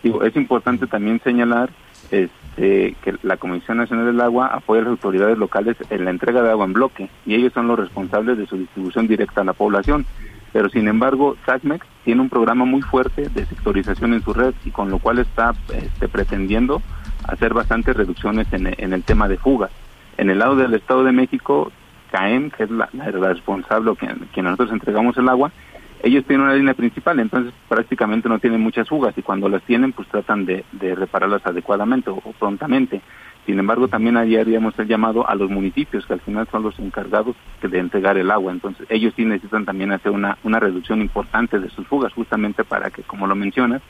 [0.03, 1.69] Digo, es importante también señalar
[2.11, 6.41] este, que la Comisión Nacional del Agua apoya a las autoridades locales en la entrega
[6.41, 9.53] de agua en bloque y ellos son los responsables de su distribución directa a la
[9.53, 10.05] población.
[10.53, 14.71] Pero sin embargo, SACMEX tiene un programa muy fuerte de sectorización en su red y
[14.71, 16.81] con lo cual está este, pretendiendo
[17.27, 19.71] hacer bastantes reducciones en, el tema de fugas.
[20.17, 21.71] En el lado del Estado de México,
[22.11, 25.51] CAEM, que es la, responsable que, que nosotros entregamos el agua,
[26.03, 29.91] ellos tienen una línea principal, entonces prácticamente no tienen muchas fugas y cuando las tienen
[29.91, 30.63] pues tratan de,
[30.95, 33.01] repararlas adecuadamente o, prontamente.
[33.45, 37.35] Sin embargo, también haríamos el llamado a los municipios, que al final son los encargados
[37.61, 38.51] de entregar el agua.
[38.51, 42.91] Entonces, ellos sí necesitan también hacer una, una reducción importante de sus fugas, justamente para
[42.91, 43.81] que, como lo mencionas,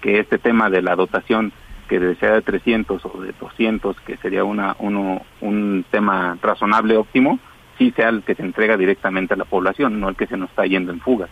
[0.00, 1.52] que este tema de la dotación
[1.86, 7.38] que sea de 300 o de 200, que sería una, uno, un tema razonable, óptimo,
[7.78, 10.50] sí sea el que se entrega directamente a la población, no el que se nos
[10.50, 11.30] está yendo en fugas.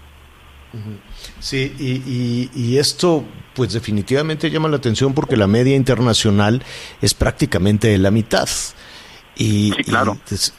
[1.38, 6.62] Sí, y, y, esto pues definitivamente llama la atención porque la media internacional
[7.00, 8.48] es prácticamente la mitad.
[9.36, 10.18] Y, sí, claro.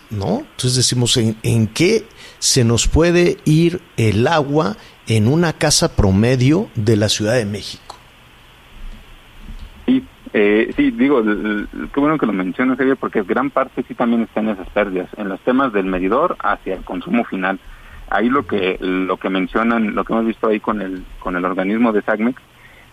[0.10, 0.40] ¿no?
[0.40, 2.08] Entonces decimos, ¿en, ¿en qué
[2.40, 4.78] se nos puede ir el agua
[5.08, 7.95] en una casa promedio de la Ciudad de México?
[10.38, 14.42] Eh, sí, digo, qué bueno que lo mencionas, Javier, porque gran parte sí también está
[14.42, 17.58] en esas pérdidas, en los temas del medidor hacia el consumo final.
[18.10, 21.46] Ahí lo que lo que mencionan, lo que hemos visto ahí con el con el
[21.46, 22.42] organismo de SACMEX,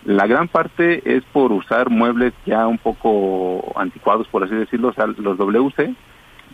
[0.05, 4.93] la gran parte es por usar muebles ya un poco anticuados, por así decirlo, o
[4.93, 5.93] sea, los WC.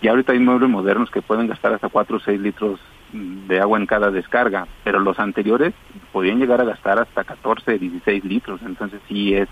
[0.02, 2.80] Y ahorita hay muebles modernos que pueden gastar hasta 4 o 6 litros
[3.14, 5.76] de agua en cada descarga, pero los anteriores
[6.12, 9.48] podían llegar a gastar hasta 14, 16 litros, entonces sí es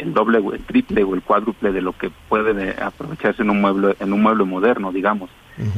[0.00, 3.60] el doble o el triple o el cuádruple de lo que puede aprovecharse en un
[3.60, 5.30] mueble en un mueble moderno digamos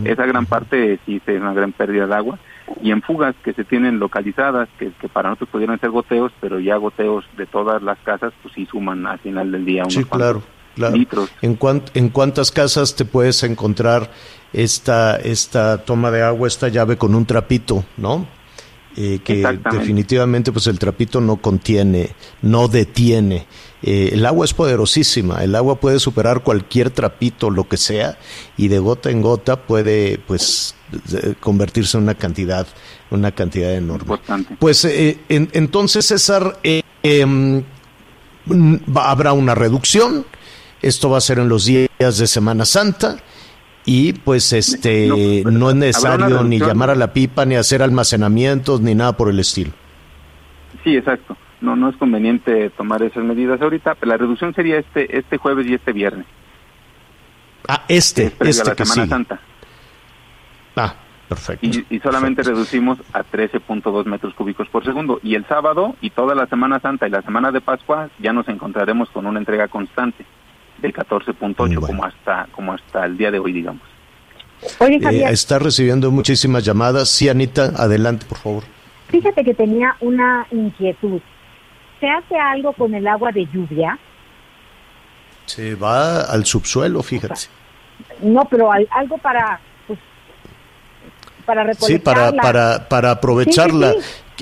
[0.05, 2.39] esa gran parte sí es una gran pérdida de agua
[2.81, 6.61] y en fugas que se tienen localizadas que, que para nosotros pudieran ser goteos pero
[6.61, 10.05] ya goteos de todas las casas pues sí suman al final del día unos sí,
[10.05, 10.43] claro,
[10.77, 10.97] claro.
[10.97, 11.59] litros en
[11.95, 14.11] en cuántas casas te puedes encontrar
[14.53, 18.27] esta esta toma de agua esta llave con un trapito no
[18.95, 22.11] eh, que definitivamente pues el trapito no contiene,
[22.43, 23.47] no detiene.
[23.83, 28.17] Eh, el agua es poderosísima, el agua puede superar cualquier trapito, lo que sea,
[28.57, 30.77] y de gota en gota puede pues
[31.41, 32.67] convertirse en una cantidad,
[33.11, 34.19] una cantidad enorme.
[34.59, 37.65] Pues eh, entonces César, em,
[38.95, 40.27] habrá una reducción,
[40.81, 43.19] esto va a ser en los días de Semana Santa
[43.85, 48.95] y pues este no, es necesario ni llamar a la pipa ni hacer almacenamientos ni
[48.95, 49.73] nada por el estilo.
[50.85, 51.37] Sí, exacto.
[51.63, 53.97] No no es conveniente tomar esas medidas ahorita.
[54.03, 56.27] La reducción sería este este jueves y este viernes.
[57.69, 59.41] Ah, este, este la Semana Santa.
[60.77, 60.95] Ah,
[61.29, 61.67] Perfecto.
[61.89, 65.19] Y, solamente reducimos a 13.2 metros cúbicos por segundo.
[65.23, 68.49] Y el sábado y toda la Semana Santa y la Semana de Pascua ya nos
[68.49, 70.27] encontraremos con una entrega constante
[70.83, 73.83] de 14.8 como hasta como hasta el día de hoy, digamos.
[74.79, 77.09] Oye, eh, está recibiendo muchísimas llamadas.
[77.09, 78.65] Sí, Anita, adelante, por favor.
[79.09, 81.21] Fíjate que tenía una inquietud.
[82.03, 83.97] ¿Se hace algo con el agua de lluvia?
[85.47, 87.43] Se va al subsuelo, fíjate.
[88.21, 90.01] No, pero algo para pues,
[91.47, 93.95] para Sí, para, para, para aprovecharla.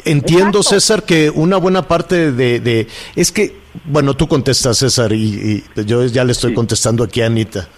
[0.07, 6.07] Entiendo, César, que una buena parte de, Es que, bueno, tú contestas, César, y, yo
[6.07, 7.69] ya le estoy contestando aquí a Anita.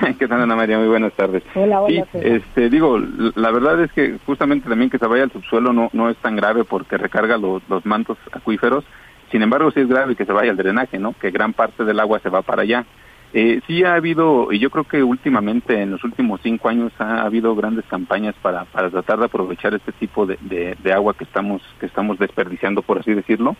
[0.18, 0.78] ¿Qué tal, Ana María?
[0.78, 1.42] Muy buenas tardes.
[1.54, 2.06] Hola, hola.
[2.14, 6.08] este, digo, la verdad es que justamente también que se vaya al subsuelo no, no
[6.08, 8.84] es tan grave porque recarga los, los mantos acuíferos.
[9.30, 11.12] Sin embargo, sí es grave que se vaya al drenaje, ¿no?
[11.12, 12.84] Que gran parte del agua se va para allá.
[13.32, 17.22] Eh, sí ha habido, y yo creo que últimamente, en los últimos cinco años, ha
[17.22, 20.36] habido grandes campañas para, para tratar de aprovechar este tipo de,
[20.82, 23.56] de, agua que estamos, que estamos desperdiciando, por así decirlo.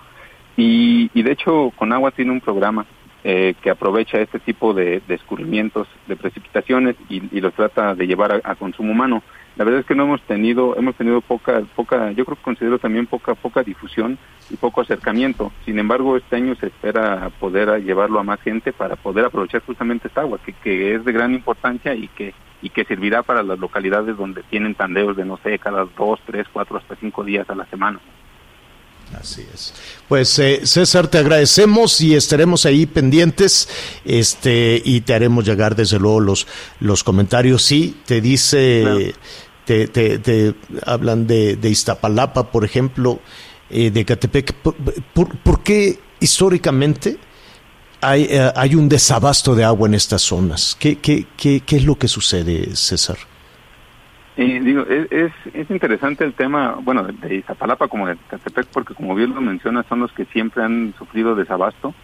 [0.57, 2.85] Y, y de hecho, con agua tiene un programa
[3.23, 8.07] eh, que aprovecha este tipo de, de escurrimientos, de precipitaciones y, y los trata de
[8.07, 9.23] llevar a, consumo humano.
[9.57, 12.79] La verdad es que no hemos tenido, hemos tenido poca, poca, yo creo que considero
[12.79, 14.17] también poca, poca difusión
[14.49, 15.53] y poco acercamiento.
[15.65, 20.09] Sin embargo, este año se espera poder llevarlo a más gente para poder aprovechar justamente
[20.09, 23.59] esta agua, que, que es de gran importancia y que y que servirá para las
[23.59, 27.55] localidades donde tienen tandeos de, no sé, cada dos, tres, cuatro, hasta cinco días a
[27.55, 28.01] la semana.
[29.19, 29.73] Así es.
[30.09, 33.69] Pues eh, César, te agradecemos y estaremos ahí pendientes
[34.05, 36.47] este, y te haremos llegar desde luego los,
[36.81, 37.63] los comentarios.
[37.63, 39.15] Sí, te dice,
[39.65, 40.55] te, te, te,
[40.87, 43.21] hablan de, de Iztapalapa, por ejemplo,
[43.71, 44.53] eh, de Catepec,
[45.15, 47.19] ¿por, qué históricamente
[48.01, 50.77] hay, eh, hay, un desabasto de agua en estas zonas?
[50.79, 53.19] ¿Qué, qué, qué, qué es lo que sucede, César?
[54.45, 59.35] Digo, es, es, interesante el tema, bueno, de Iztapalapa como de Catepec, porque como bien
[59.35, 61.95] lo menciona, son los que siempre han sufrido desabasto.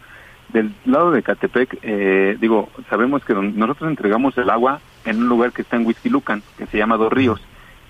[0.48, 5.52] Del lado de Catepec, eh, digo, sabemos que nosotros entregamos el agua en un lugar
[5.52, 7.40] que está en Huizquilucan, que se llama Dos Ríos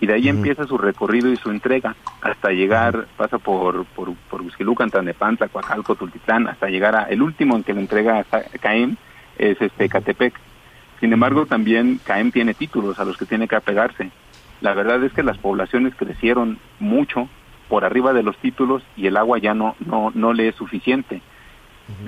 [0.01, 4.43] y de ahí empieza su recorrido y su entrega hasta llegar, pasa por, por, por
[4.43, 8.25] Huizquilucan, Tanepantla, Coacalco, Tultitlán, hasta llegar a, el último en que le entrega
[8.61, 8.97] CAEM
[9.39, 10.35] es este Catepec.
[11.01, 14.11] Sin embargo, también CAEM tiene títulos a los que tiene que apegarse.
[14.61, 17.29] La verdad es que las poblaciones crecieron mucho
[17.69, 21.21] por arriba de los títulos y el agua ya no, no, no le es suficiente.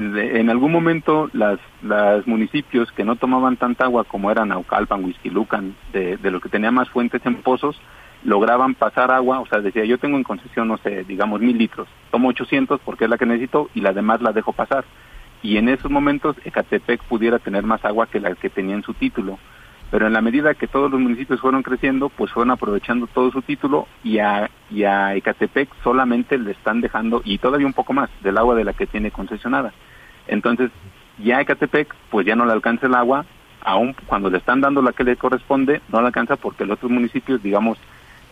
[0.00, 5.76] En algún momento las, las municipios que no tomaban tanta agua como eran Naucalpan, Huizquilucan,
[5.92, 7.80] de, de los que tenían más fuentes en pozos,
[8.24, 11.86] lograban pasar agua, o sea, decía, yo tengo en concesión, no sé, digamos mil litros,
[12.10, 14.84] tomo 800 porque es la que necesito y la demás la dejo pasar.
[15.42, 18.94] Y en esos momentos Ecatepec pudiera tener más agua que la que tenía en su
[18.94, 19.38] título
[19.90, 23.42] pero en la medida que todos los municipios fueron creciendo, pues fueron aprovechando todo su
[23.42, 28.10] título y a, y a Ecatepec solamente le están dejando, y todavía un poco más,
[28.22, 29.72] del agua de la que tiene concesionada.
[30.26, 30.70] Entonces,
[31.18, 33.24] ya Ecatepec, pues ya no le alcanza el agua,
[33.62, 36.90] aún cuando le están dando la que le corresponde, no le alcanza porque los otros
[36.90, 37.78] municipios, digamos,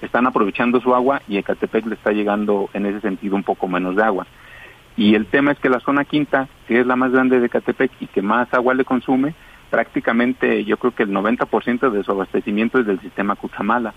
[0.03, 3.97] están aprovechando su agua y Ecatepec le está llegando en ese sentido un poco menos
[3.97, 4.27] de agua.
[4.97, 7.91] Y el tema es que la zona quinta, que es la más grande de Ecatepec
[8.01, 9.35] y que más agua le consume,
[9.77, 13.93] prácticamente yo creo que el 90% de su abastecimiento es del sistema Cuchamala.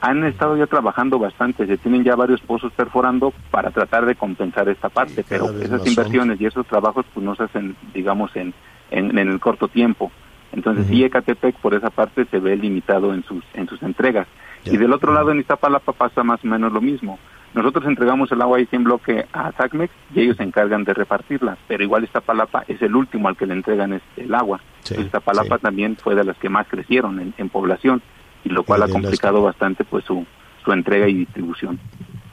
[0.00, 4.68] Han estado ya trabajando bastante, se tienen ya varios pozos perforando para tratar de compensar
[4.68, 8.52] esta parte, pero esas inversiones y esos trabajos pues no se hacen, digamos, en,
[8.90, 10.10] en, el corto tiempo.
[10.50, 14.26] Entonces, sí, Ecatepec por esa parte se ve limitado en sus, en sus entregas.
[14.64, 17.20] Y del otro lado, en Iztapalapa pasa más o menos lo mismo.
[17.52, 21.58] Nosotros entregamos el agua ahí en bloque a SACMEX y ellos se encargan de repartirla,
[21.66, 24.60] pero igual Iztapalapa es el último al que le entregan este, el agua.
[24.82, 28.02] Sí, Iztapalapa también fue de las que más crecieron en, población,
[28.44, 30.24] y lo cual ha complicado bastante pues su,
[30.64, 31.80] su entrega y distribución.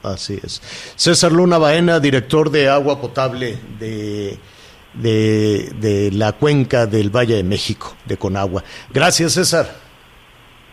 [0.04, 0.62] Así es.
[0.94, 4.38] César Luna Baena, director de agua potable de,
[4.94, 8.62] de, de la cuenca del Valle de México, de Conagua.
[8.92, 9.87] Gracias, César.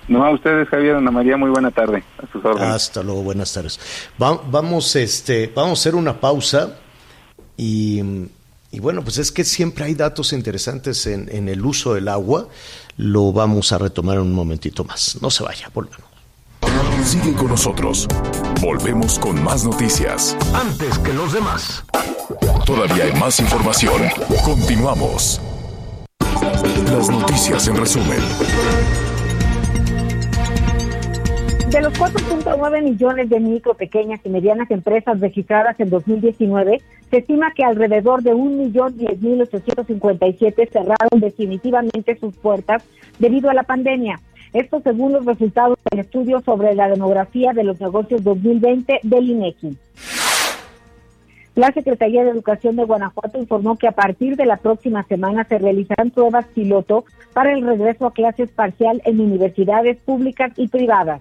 [0.08, 2.04] No, a ustedes, Javier, Ana María, muy buena tarde.
[2.22, 2.70] A sus órdenes.
[2.70, 3.80] Hasta luego, buenas tardes.
[4.18, 6.76] vamos, este, vamos a hacer una pausa
[7.58, 8.02] y,
[8.80, 12.48] bueno, pues es que siempre hay datos interesantes en, en el uso del agua.
[12.98, 15.18] Lo vamos a retomar en un momentito más.
[15.22, 16.16] No se vaya, volvemos.
[17.04, 18.08] Sigue con nosotros.
[18.62, 20.36] Volvemos con más noticias.
[20.54, 21.84] Antes que los demás.
[22.66, 24.02] Todavía hay más información.
[24.44, 25.40] Continuamos.
[26.92, 28.20] Las noticias en resumen.
[31.76, 37.52] De los 4.9 millones de micro, pequeñas y medianas empresas registradas en 2019, se estima
[37.54, 42.82] que alrededor de 1.010.857 cerraron definitivamente sus puertas
[43.20, 44.22] debido a la pandemia.
[44.54, 49.78] Esto según los resultados del estudio sobre la demografía de los negocios 2020 del INEGI.
[51.56, 55.58] La Secretaría de Educación de Guanajuato informó que a partir de la próxima semana se
[55.58, 61.20] realizarán pruebas piloto para el regreso a clases parcial en universidades públicas y privadas.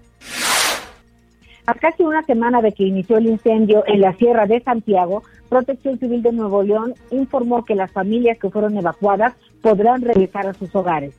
[1.66, 5.98] A casi una semana de que inició el incendio en la Sierra de Santiago, Protección
[5.98, 10.74] Civil de Nuevo León informó que las familias que fueron evacuadas podrán regresar a sus
[10.74, 11.14] hogares.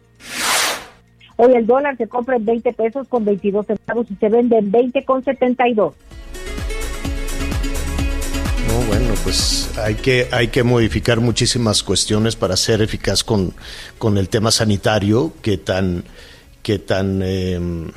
[1.38, 4.69] Hoy el dólar se compra en 20 pesos con 22 centavos y se vende en
[4.69, 5.95] 20 con 72.
[8.67, 13.51] No, bueno, pues hay que, hay que modificar muchísimas cuestiones para ser eficaz con,
[13.97, 16.03] con el tema sanitario, que tan,
[16.62, 17.88] que tan em,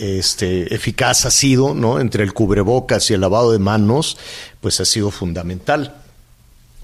[0.00, 2.00] este, eficaz ha sido, ¿no?
[2.00, 4.16] Entre el cubrebocas y el lavado de manos,
[4.60, 5.94] pues ha sido fundamental.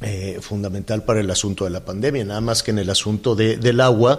[0.02, 3.56] Eh, fundamental para el asunto de la pandemia, nada más que en el asunto de,
[3.56, 4.18] del agua,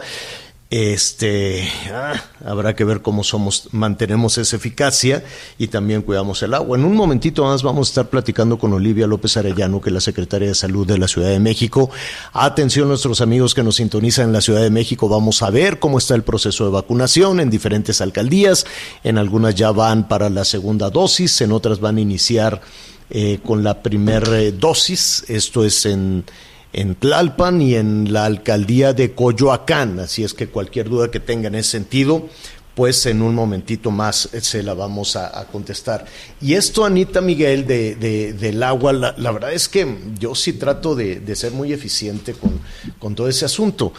[0.69, 5.23] este, ah, habrá que ver cómo somos, mantenemos esa eficacia
[5.57, 6.77] y también cuidamos el agua.
[6.77, 10.01] En un momentito más vamos a estar platicando con Olivia López Arellano, que es la
[10.01, 11.89] secretaria de Salud de la Ciudad de México.
[12.33, 15.99] Atención nuestros amigos que nos sintonizan en la Ciudad de México, vamos a ver cómo
[15.99, 18.65] está el proceso de vacunación en diferentes alcaldías.
[19.05, 22.61] En algunas ya van para la segunda dosis, en otras van a iniciar
[23.09, 25.23] eh, con la primera eh, dosis.
[25.29, 26.25] Esto es en
[26.73, 29.99] en Tlalpan y en la alcaldía de Coyoacán.
[29.99, 32.27] Así es que cualquier duda que tenga en ese sentido,
[32.75, 36.05] pues en un momentito más se la vamos a, contestar.
[36.39, 37.95] Y esto, Anita Miguel, de,
[38.33, 42.59] del agua, la, verdad es que yo sí trato de, ser muy eficiente con,
[42.99, 43.93] con todo ese asunto.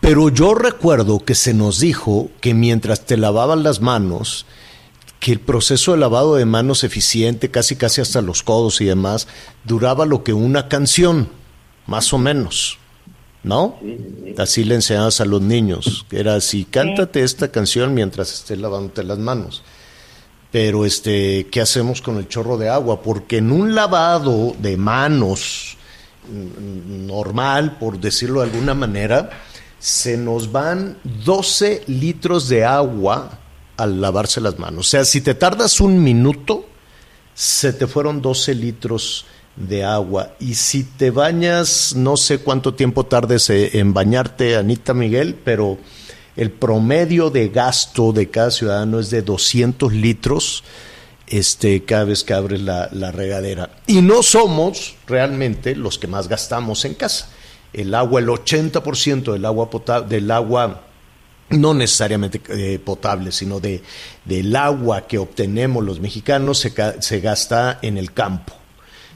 [0.00, 4.44] Pero yo recuerdo que se nos dijo que mientras te lavaban las manos,
[5.20, 9.26] que el proceso de lavado de manos eficiente, casi casi hasta los codos y demás,
[9.64, 11.28] duraba lo que una canción
[11.88, 12.78] más o menos,
[13.42, 13.78] ¿no?
[14.36, 19.18] Así le enseñabas a los niños, era así, cántate esta canción mientras estés lavándote las
[19.18, 19.64] manos.
[20.52, 23.02] Pero este, ¿qué hacemos con el chorro de agua?
[23.02, 25.76] Porque en un lavado de manos
[26.30, 29.30] mm, normal, por decirlo de alguna manera,
[29.78, 33.38] se nos van 12 litros de agua
[33.76, 34.86] al lavarse las manos.
[34.86, 36.66] O sea, si te tardas un minuto,
[37.34, 39.37] se te fueron 12 litros de
[39.84, 40.34] agua.
[40.38, 45.78] Y si te bañas, no sé cuánto tiempo tardes eh, en bañarte, Anita Miguel, pero
[46.36, 50.62] el promedio de gasto de cada ciudadano es de 200 litros
[51.26, 53.70] este, cada vez que abres la, regadera.
[53.86, 57.28] Y no somos realmente los que más gastamos en casa.
[57.72, 60.84] El agua, el 80% del agua potable, del agua
[61.50, 63.82] no necesariamente eh, potable, sino de,
[64.24, 68.54] del agua que obtenemos los mexicanos se, se gasta en el campo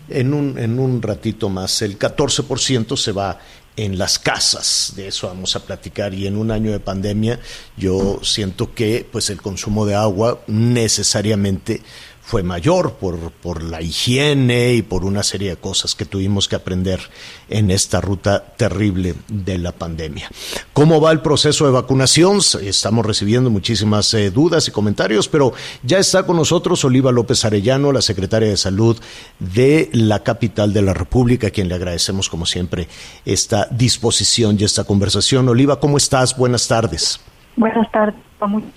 [0.08, 1.82] en un, en un ratito más.
[1.82, 3.38] El 14% se va
[3.76, 7.40] en las casas, de eso vamos a platicar y en un año de pandemia
[7.74, 11.80] yo siento que pues el consumo de agua necesariamente
[12.24, 16.56] fue mayor por, por la higiene y por una serie de cosas que tuvimos que
[16.56, 17.00] aprender
[17.48, 20.28] en esta ruta terrible de la pandemia.
[20.72, 22.38] ¿Cómo va el proceso de vacunación?
[22.62, 27.92] Estamos recibiendo muchísimas eh, dudas y comentarios, pero ya está con nosotros Oliva López Arellano,
[27.92, 28.98] la secretaria de Salud
[29.38, 32.88] de la capital de la República, a quien le agradecemos como siempre
[33.24, 35.48] esta disposición y esta conversación.
[35.48, 36.36] Oliva, ¿cómo estás?
[36.36, 37.20] Buenas tardes.
[37.56, 38.72] Buenas tardes, un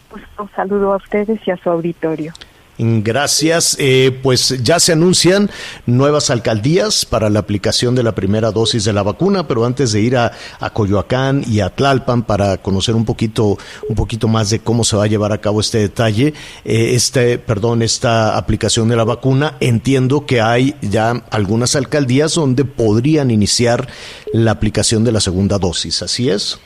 [0.56, 2.34] saludo a ustedes y a su auditorio.
[2.78, 3.78] Gracias.
[3.80, 5.50] Eh, pues ya se anuncian
[5.86, 10.02] nuevas alcaldías para la aplicación de la primera dosis de la vacuna, pero antes de
[10.02, 10.32] ir a,
[10.74, 13.58] Coyoacán y a Tlalpan para conocer un poquito,
[13.88, 16.34] un poquito más de cómo se va a llevar a cabo este detalle,
[16.66, 22.66] eh, este, perdón, esta aplicación de la vacuna, entiendo que hay ya algunas alcaldías donde
[22.66, 23.88] podrían iniciar
[24.34, 26.02] la aplicación de la segunda dosis.
[26.02, 26.60] ¿Así es?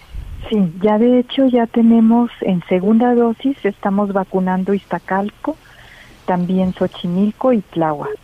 [0.49, 5.57] Sí, ya de hecho ya tenemos en segunda dosis, estamos vacunando Iztacalco,
[6.29, 8.19] también Xochimilco y Tláhuac.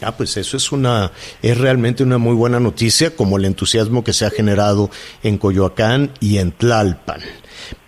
[0.00, 1.10] Ah, pues eso es una,
[1.42, 4.88] es realmente una muy buena noticia, como el entusiasmo que se ha generado
[5.24, 7.22] en Coyoacán y en Tlalpan.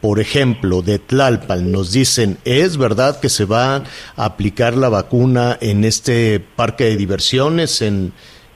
[0.00, 3.85] Por ejemplo, de Tlalpan nos dicen, ¿es verdad que se va a
[4.16, 8.12] aplicar la vacuna en este parque de diversiones, en,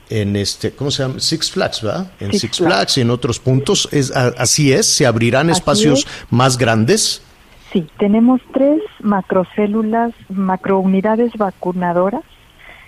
[0.09, 1.20] en este, ¿cómo se llama?
[1.20, 2.11] Six Flags, ¿verdad?
[2.18, 2.98] En Six, Flags.
[2.98, 3.88] y en otros puntos.
[3.92, 7.22] Es, así es, se abrirán espacios más grandes.
[7.72, 12.24] Sí, tenemos tres macrocélulas, macrounidades vacunadoras,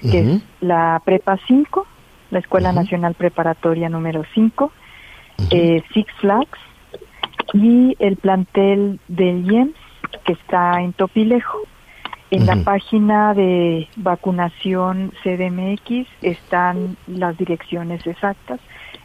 [0.01, 1.87] que es la Prepa 5,
[2.31, 4.73] la Escuela Nacional Preparatoria número 5,
[5.51, 6.59] eh, Six Flags
[7.53, 9.75] y el plantel del IEMS,
[10.25, 11.59] que está en Topilejo.
[12.33, 18.59] En la página de vacunación CDMX están las direcciones exactas.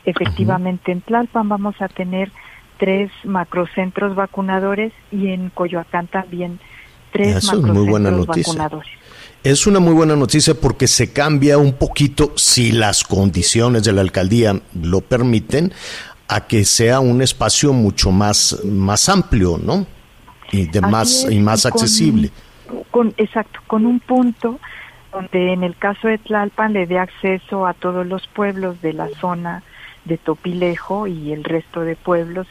[0.05, 2.31] Efectivamente, en Tlalpan vamos a tener
[2.77, 6.59] tres macrocentros vacunadores y en Coyoacán también
[7.11, 8.53] tres Eso es muy buena noticia.
[8.53, 8.89] vacunadores.
[9.43, 14.01] Es una muy buena noticia porque se cambia un poquito, si las condiciones de la
[14.01, 15.71] alcaldía lo permiten,
[16.27, 19.85] a que sea un espacio mucho más, más amplio, ¿no?
[20.51, 22.31] Y de Así más, es, y más con- accesible.
[22.91, 24.59] Con, exacto, con un punto
[25.13, 29.07] donde en el caso de Tlalpan le dé acceso a todos los pueblos de la
[29.21, 29.63] zona
[30.03, 32.47] de Topilejo y el resto de pueblos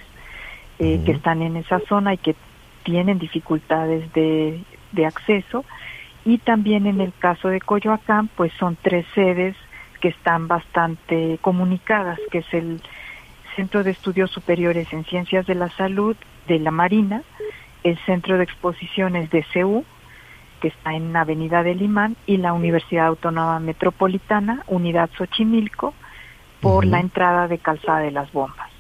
[0.79, 2.35] eh, que están en esa zona y que
[2.83, 4.63] tienen dificultades de,
[4.93, 5.65] de acceso.
[6.25, 9.57] Y también en el caso de Coyoacán, pues son tres sedes
[10.01, 12.81] que están bastante comunicadas, que es el
[13.55, 16.17] Centro de Estudios Superiores en Ciencias de la Salud
[16.47, 17.23] de la Marina,
[17.85, 19.85] el Centro de Exposiciones de CEU,
[20.61, 25.95] que está en Avenida del Imán, y la Universidad Autónoma Metropolitana, Unidad Xochimilco,
[26.61, 28.76] por la entrada de Calzada de las Bombas.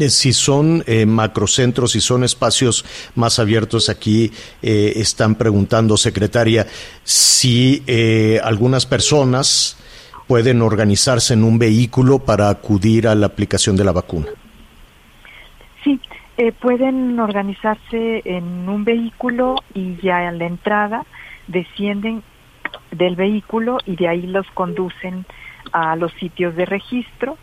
[0.00, 2.84] Eh, Si son eh, macrocentros, si son espacios
[3.14, 4.32] más abiertos, aquí
[4.62, 6.66] eh, están preguntando, secretaria,
[7.04, 9.76] si eh, algunas personas
[10.26, 14.28] pueden organizarse en un vehículo para acudir a la aplicación de la vacuna.
[15.84, 16.00] Sí,
[16.38, 21.04] eh, pueden organizarse en un vehículo y ya a la entrada
[21.46, 22.22] descienden
[22.92, 25.26] del vehículo y de ahí los conducen
[25.72, 27.36] a los sitios de registro.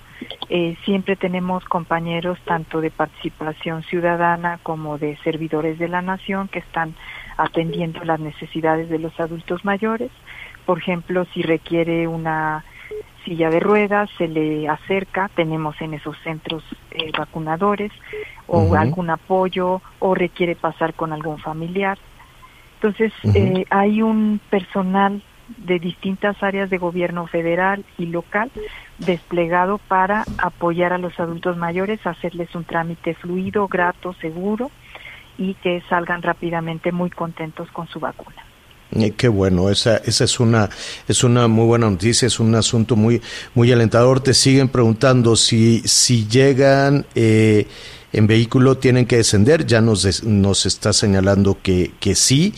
[0.50, 6.60] Eh, siempre tenemos compañeros tanto de participación ciudadana como de servidores de la nación que
[6.60, 6.96] están
[7.38, 10.12] atendiendo las necesidades de los adultos mayores.
[10.66, 12.64] Por ejemplo, si requiere una
[13.26, 17.92] silla de ruedas, se le acerca, tenemos en esos centros eh, vacunadores
[18.48, 21.98] o algún apoyo o requiere pasar con algún familiar.
[22.76, 25.22] Entonces, eh, hay un personal
[25.58, 28.52] de distintas áreas de gobierno federal y local
[28.98, 34.72] desplegado para apoyar a los adultos mayores, hacerles un trámite fluido, grato, seguro
[35.38, 38.44] y que salgan rápidamente muy contentos con su vacuna.
[39.18, 40.70] Qué bueno, esa, esa es una
[41.08, 43.22] es una muy buena noticia, es un asunto muy
[43.54, 44.22] muy alentador.
[44.22, 47.68] Te siguen preguntando si si llegan eh,
[48.14, 49.66] en vehículo tienen que descender.
[49.66, 52.54] Ya nos nos está señalando que que sí.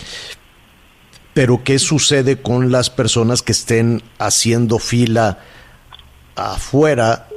[1.33, 5.39] Pero qué sucede con las personas que estén haciendo fila
[6.35, 7.27] afuera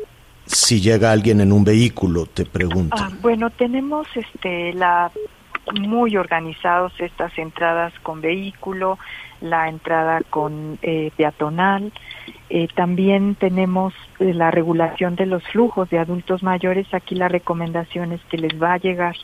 [0.47, 2.27] si llega alguien en un vehículo?
[2.27, 2.97] Te pregunto.
[2.99, 5.11] Ah, bueno, tenemos este la
[5.81, 8.99] muy organizados estas entradas con vehículo,
[9.41, 11.93] la entrada con eh, peatonal.
[12.51, 16.93] Eh, también tenemos eh, la regulación de los flujos de adultos mayores.
[16.93, 19.17] Aquí la recomendación es que les va a llegar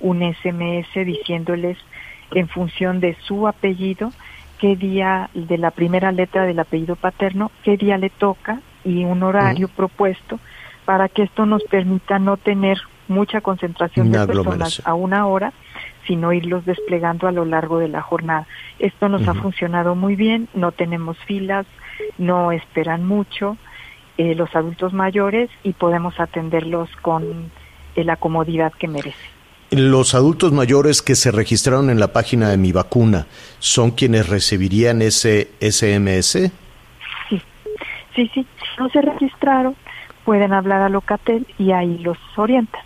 [0.00, 1.78] un SMS diciéndoles
[2.34, 4.12] en función de su apellido
[4.62, 9.24] qué día de la primera letra del apellido paterno, qué día le toca y un
[9.24, 10.38] horario propuesto
[10.84, 12.78] para que esto nos permita no tener
[13.08, 15.52] mucha concentración Una de personas a una hora,
[16.06, 18.46] sino irlos desplegando a lo largo de la jornada.
[18.78, 21.66] Esto nos ha funcionado muy bien, no tenemos filas,
[22.16, 23.56] no esperan mucho
[24.16, 27.50] eh, los adultos mayores y podemos atenderlos con
[27.96, 29.31] eh, la comodidad que merecen.
[29.72, 33.26] Los adultos mayores que se registraron en la página de mi vacuna
[33.58, 36.50] son quienes recibirían ese SMS.
[37.30, 37.42] Sí,
[38.14, 38.46] sí, si
[38.78, 39.74] no se registraron,
[40.26, 42.82] pueden hablar a Locatel y ahí los orientan.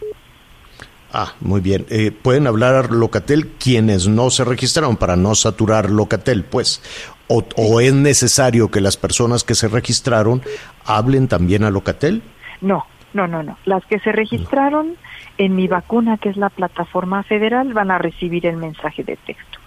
[1.12, 1.86] Ah, muy bien.
[1.90, 6.82] Eh, pueden hablar a Locatel quienes no se registraron para no saturar Locatel, pues.
[7.26, 10.40] O, o es necesario que las personas que se registraron
[10.84, 12.22] hablen también a Locatel?
[12.60, 12.86] No,
[13.16, 13.58] no, no, no.
[13.64, 14.96] Las que se registraron
[15.38, 19.58] en mi vacuna, que es la plataforma federal, van a recibir el mensaje de texto.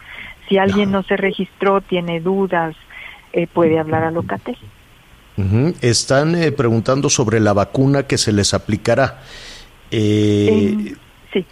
[0.47, 2.75] Si alguien no se registró, tiene dudas,
[3.33, 4.57] eh, puede hablar a Locatel.
[5.81, 9.19] Están eh, preguntando sobre la vacuna que se les aplicará.
[9.91, 10.95] Eh,
[11.33, 11.45] sí.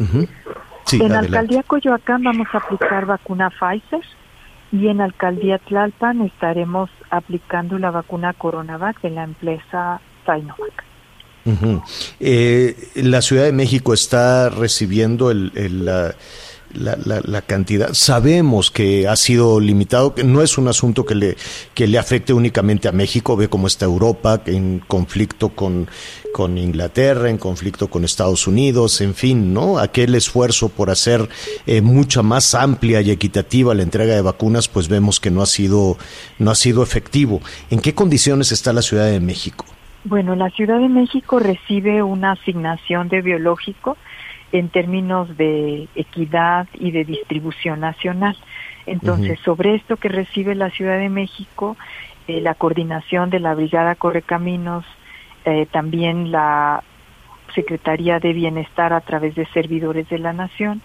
[0.85, 1.37] Sí, en adelante.
[1.37, 4.05] Alcaldía Coyoacán vamos a aplicar vacuna Pfizer
[4.71, 10.86] y en Alcaldía Tlalpan estaremos aplicando la vacuna Coronavac de la empresa Sinovac.
[12.19, 15.51] Eh, la Ciudad de México está recibiendo el,
[15.85, 16.15] la,
[16.73, 17.93] la- la- la cantidad.
[17.93, 21.37] Sabemos que ha sido limitado, que no es un asunto que le,
[21.73, 25.87] que le afecte únicamente a México, ve cómo está Europa en conflicto con,
[26.33, 29.79] con Inglaterra, en conflicto con Estados Unidos, en fin, ¿no?
[29.79, 31.29] Aquel esfuerzo por hacer
[31.65, 35.45] eh, mucha más amplia y equitativa la entrega de vacunas, pues vemos que no ha
[35.47, 35.97] sido,
[36.37, 37.41] no ha sido efectivo.
[37.69, 39.65] ¿En qué condiciones está la Ciudad de México?
[40.03, 43.97] Bueno, la Ciudad de México recibe una asignación de biológico
[44.51, 48.37] en términos de equidad y de distribución nacional.
[48.85, 51.75] Entonces, sobre esto que recibe la Ciudad de México,
[52.27, 54.85] eh, la coordinación de la Brigada Correcaminos,
[55.43, 56.83] eh, también la
[57.53, 60.81] Secretaría de Bienestar a través de servidores de la Nación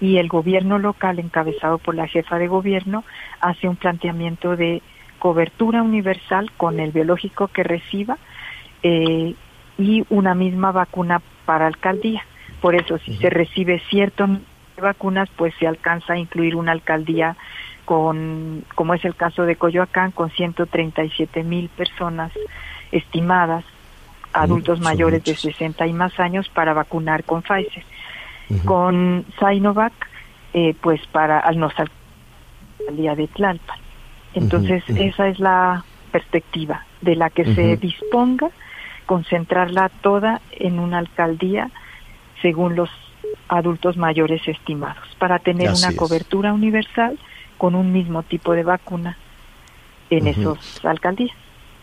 [0.00, 3.04] y el gobierno local encabezado por la jefa de gobierno
[3.40, 4.82] hace un planteamiento de
[5.18, 8.18] cobertura universal con el biológico que reciba
[8.88, 9.34] eh,
[9.78, 12.22] y una misma vacuna para alcaldía.
[12.60, 17.36] Por eso, si se recibe cierto de vacunas, pues se alcanza a incluir una alcaldía
[17.84, 22.30] con, como es el caso de Coyoacán, con 137 mil personas
[22.92, 23.64] estimadas,
[24.32, 27.84] adultos mayores de 60 y más años, para vacunar con Pfizer.
[28.64, 29.92] Con Sinovac,
[30.54, 33.80] eh, pues para al no alcaldía de Tlalpan.
[34.34, 38.50] Entonces, esa es la perspectiva de la que se disponga
[39.06, 41.70] concentrarla toda en una alcaldía
[42.42, 42.90] según los
[43.48, 47.18] adultos mayores estimados, para tener una cobertura universal
[47.58, 49.16] con un mismo tipo de vacuna
[50.10, 51.36] en esas alcaldías.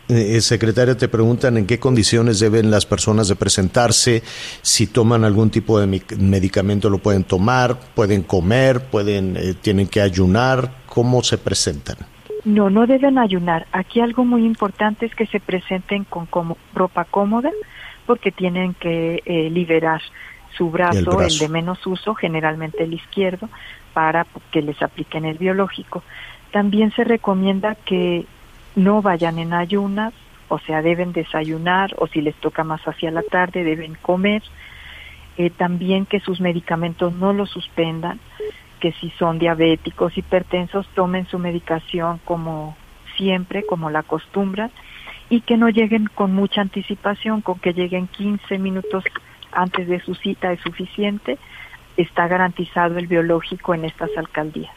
[0.06, 4.22] Eh, eh, secretaria, te preguntan en qué condiciones deben las personas de presentarse,
[4.60, 5.86] si toman algún tipo de
[6.18, 11.96] medicamento lo pueden tomar, pueden comer, pueden, eh, tienen que ayunar, ¿cómo se presentan?
[12.44, 13.66] No, no deben ayunar.
[13.72, 17.50] Aquí algo muy importante es que se presenten con como, ropa cómoda
[18.06, 20.02] porque tienen que eh, liberar
[20.56, 23.48] su brazo, el de menos uso, generalmente el izquierdo,
[23.92, 26.02] para que les apliquen el biológico.
[26.52, 28.26] También se recomienda que
[28.76, 30.12] no vayan en ayunas,
[30.48, 34.42] o sea, deben desayunar o si les toca más hacia la tarde deben comer.
[35.36, 38.20] Eh, también que sus medicamentos no los suspendan
[38.80, 42.76] que si son diabéticos, hipertensos, tomen su medicación como
[43.16, 44.70] siempre, como la acostumbran,
[45.30, 49.04] y que no lleguen con mucha anticipación, con que lleguen 15 minutos
[49.52, 51.38] antes de su cita es suficiente,
[51.96, 54.74] está garantizado el biológico en estas alcaldías.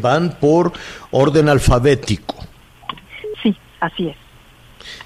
[0.00, 0.72] van por
[1.10, 2.36] orden alfabético.
[3.42, 4.16] Sí, así es.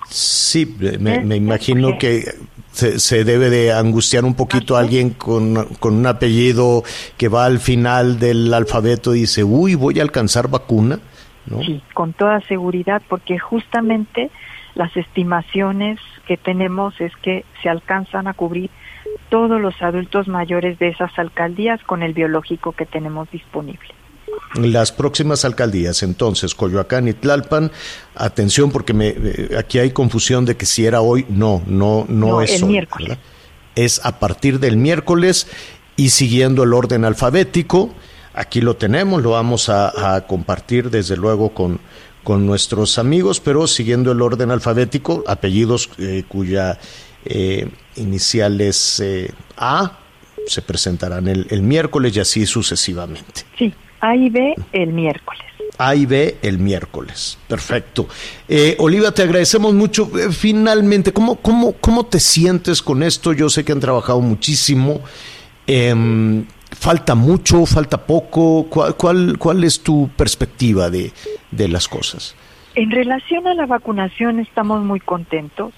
[0.09, 2.25] Sí, me, imagino que
[2.75, 6.83] se, debe de angustiar un poquito alguien con, con, un apellido
[7.17, 10.99] que va al final del alfabeto y dice, uy, voy a alcanzar vacuna.
[11.47, 11.63] ¿no?
[11.63, 14.31] Sí, con toda seguridad, porque justamente
[14.75, 18.71] las estimaciones que tenemos es que se alcanzan a cubrir
[19.29, 23.95] todos los adultos mayores de esas alcaldías con el biológico que tenemos disponible
[24.55, 27.73] las próximas alcaldías, entonces, Coyoacán y Tlalpan,
[28.15, 32.41] atención porque me, eh, aquí hay confusión de que si era hoy, no, no, no,
[32.41, 33.19] es el miércoles.
[33.75, 35.49] Es a partir del miércoles
[35.97, 37.93] y siguiendo el orden alfabético.
[38.33, 41.81] Aquí lo tenemos, lo vamos a, compartir desde luego con,
[42.23, 46.79] con nuestros amigos, pero siguiendo el orden alfabético, apellidos eh, cuya
[47.25, 49.03] eh, inicial es
[49.57, 49.99] A,
[50.47, 53.43] se presentarán el, el miércoles y así sucesivamente.
[53.59, 53.73] Sí,
[54.05, 55.43] a y B el miércoles.
[55.79, 57.39] A y B el miércoles.
[57.49, 58.07] Perfecto.
[58.49, 60.11] Eh, Oliva, te agradecemos mucho.
[60.19, 63.33] Eh, finalmente, ¿cómo, cómo, ¿cómo te sientes con esto?
[63.33, 65.01] Yo sé que han trabajado muchísimo.
[65.67, 67.65] Em, ¿Falta mucho?
[67.67, 68.67] ¿Falta poco?
[68.69, 71.13] ¿Cuál, cuál, cuál es tu perspectiva de,
[71.51, 72.37] de las cosas?
[72.75, 75.73] En relación a la vacunación estamos muy contentos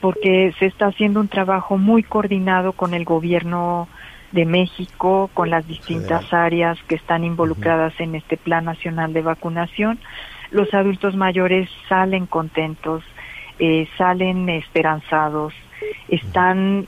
[0.00, 3.88] porque se está haciendo un trabajo muy coordinado con el gobierno
[4.32, 9.98] de México, con las distintas áreas que están involucradas en este Plan Nacional de Vacunación.
[10.50, 13.02] Los adultos mayores salen contentos,
[13.58, 15.54] eh, salen esperanzados,
[16.08, 16.86] están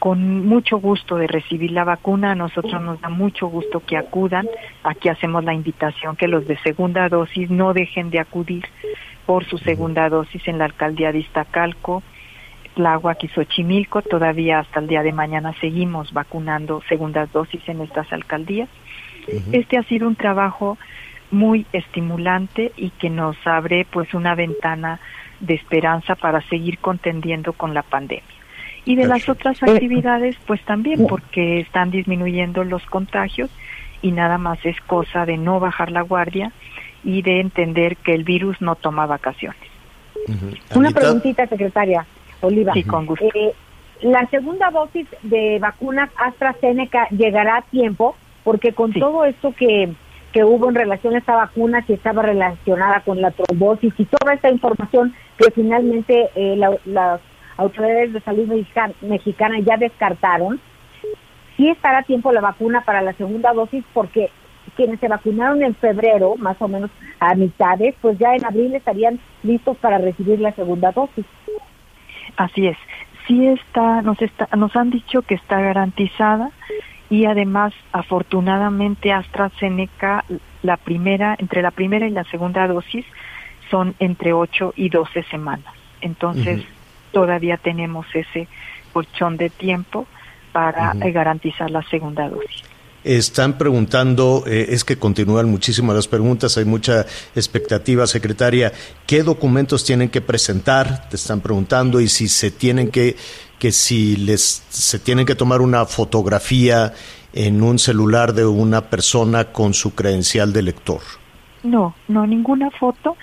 [0.00, 2.32] con mucho gusto de recibir la vacuna.
[2.32, 4.48] A nosotros nos da mucho gusto que acudan.
[4.82, 8.64] Aquí hacemos la invitación que los de segunda dosis no dejen de acudir
[9.26, 12.02] por su segunda dosis en la alcaldía de Iztacalco,
[12.80, 14.00] Tláhuac y Xochimilco.
[14.00, 18.70] Todavía hasta el día de mañana seguimos vacunando segundas dosis en estas alcaldías.
[19.52, 20.78] Este ha sido un trabajo
[21.30, 24.98] muy estimulante y que nos abre pues una ventana
[25.40, 28.24] de esperanza para seguir contendiendo con la pandemia.
[28.86, 33.50] Y de las otras actividades pues también porque están disminuyendo los contagios
[34.00, 36.50] y nada más es cosa de no bajar la guardia
[37.04, 39.68] y de entender que el virus no toma vacaciones.
[40.74, 42.06] Una preguntita, secretaria.
[42.40, 42.72] Oliva.
[42.86, 43.24] con gusto.
[43.34, 43.54] Eh,
[44.02, 49.92] la segunda dosis de vacunas AstraZeneca llegará a tiempo, porque con todo esto que,
[50.32, 54.34] que hubo en relación a esta vacuna, que estaba relacionada con la trombosis y toda
[54.34, 57.20] esta información que finalmente eh, las
[57.56, 58.48] autoridades de salud
[59.02, 60.60] mexicana, ya descartaron,
[61.56, 64.30] sí estará a tiempo la vacuna para la segunda dosis, porque
[64.76, 69.20] quienes se vacunaron en febrero, más o menos a mitades, pues ya en abril estarían
[69.42, 71.26] listos para recibir la segunda dosis.
[72.36, 72.76] Así es.
[73.26, 76.50] Sí está, nos está, nos han dicho que está garantizada
[77.10, 80.24] y además, afortunadamente, AstraZeneca,
[80.62, 83.04] la primera, entre la primera y la segunda dosis
[83.70, 85.74] son entre 8 y 12 semanas.
[86.00, 86.64] Entonces,
[87.12, 88.48] todavía tenemos ese
[88.92, 90.06] colchón de tiempo
[90.52, 92.69] para eh, garantizar la segunda dosis.
[93.02, 98.72] Están preguntando, eh, es que continúan muchísimas las preguntas, hay mucha expectativa, secretaria.
[99.06, 101.08] ¿Qué documentos tienen que presentar?
[101.08, 103.16] Te están preguntando y si se tienen que,
[103.58, 106.92] que si les se tienen que tomar una fotografía
[107.32, 111.00] en un celular de una persona con su credencial de lector.
[111.62, 113.16] No, no ninguna foto.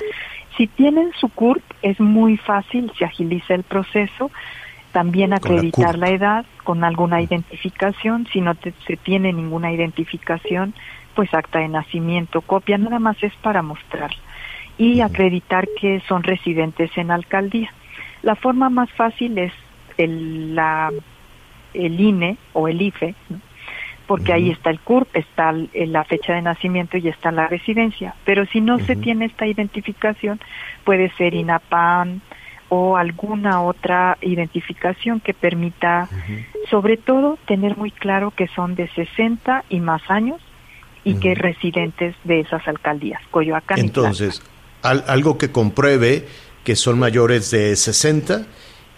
[0.57, 4.31] Si tienen su CURP es muy fácil, se agiliza el proceso
[4.97, 8.25] también acreditar la, edad con alguna identificación.
[8.33, 8.55] Si no
[8.87, 10.73] se tiene ninguna identificación,
[11.13, 14.09] pues acta de nacimiento, copia, nada más es para mostrar.
[14.75, 17.71] Y acreditar que son residentes en alcaldía.
[18.23, 19.53] La forma más fácil es
[19.99, 20.91] el, la,
[21.75, 23.13] el INE o el IFE,
[24.07, 28.15] porque ahí está el CURP, está la fecha de nacimiento y está la residencia.
[28.25, 30.39] Pero si no se tiene esta identificación,
[30.83, 32.23] puede ser INAPAN,
[32.69, 36.09] o alguna otra identificación que permita,
[36.69, 40.41] sobre todo, tener muy claro que son de 60 y más años
[41.03, 43.79] y que residentes de esas alcaldías, Coyoacán.
[43.79, 44.41] Entonces,
[44.81, 46.27] algo que compruebe
[46.63, 48.45] que son mayores de 60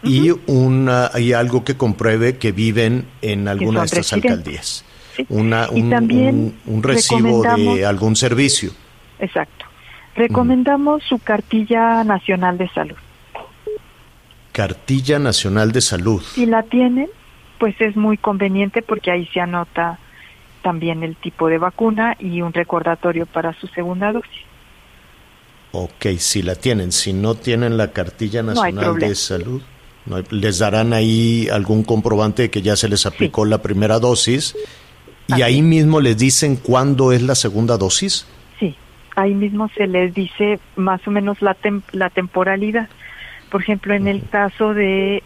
[0.03, 4.85] y una y algo que compruebe que viven en alguna de estas alcaldías.
[5.27, 8.71] Una, un, un, recibo de algún servicio.
[9.19, 9.65] Exacto.
[10.15, 12.95] Recomendamos su cartilla nacional de salud.
[14.59, 16.21] Cartilla Nacional de Salud.
[16.21, 17.07] Si la tienen,
[17.59, 19.99] pues es muy conveniente porque ahí se anota
[20.61, 24.41] también el tipo de vacuna y un recordatorio para su segunda dosis.
[25.71, 29.61] Ok, si la tienen, si no tienen la cartilla nacional de salud,
[30.29, 34.57] les darán ahí algún comprobante de que ya se les aplicó la primera dosis
[35.29, 38.27] y ahí mismo les dicen cuándo es la segunda dosis.
[38.59, 38.75] Sí,
[39.15, 41.55] ahí mismo se les dice más o menos la,
[41.93, 42.89] la temporalidad.
[43.49, 45.23] Por ejemplo, en el caso de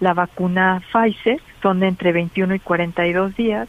[0.00, 3.68] la vacuna Pfizer son entre 21 y 42 días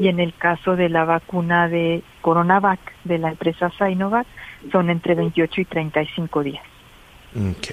[0.00, 4.26] y en el caso de la vacuna de Coronavac de la empresa Sinovac
[4.72, 6.64] son entre 28 y 35 días.
[7.36, 7.68] Ok.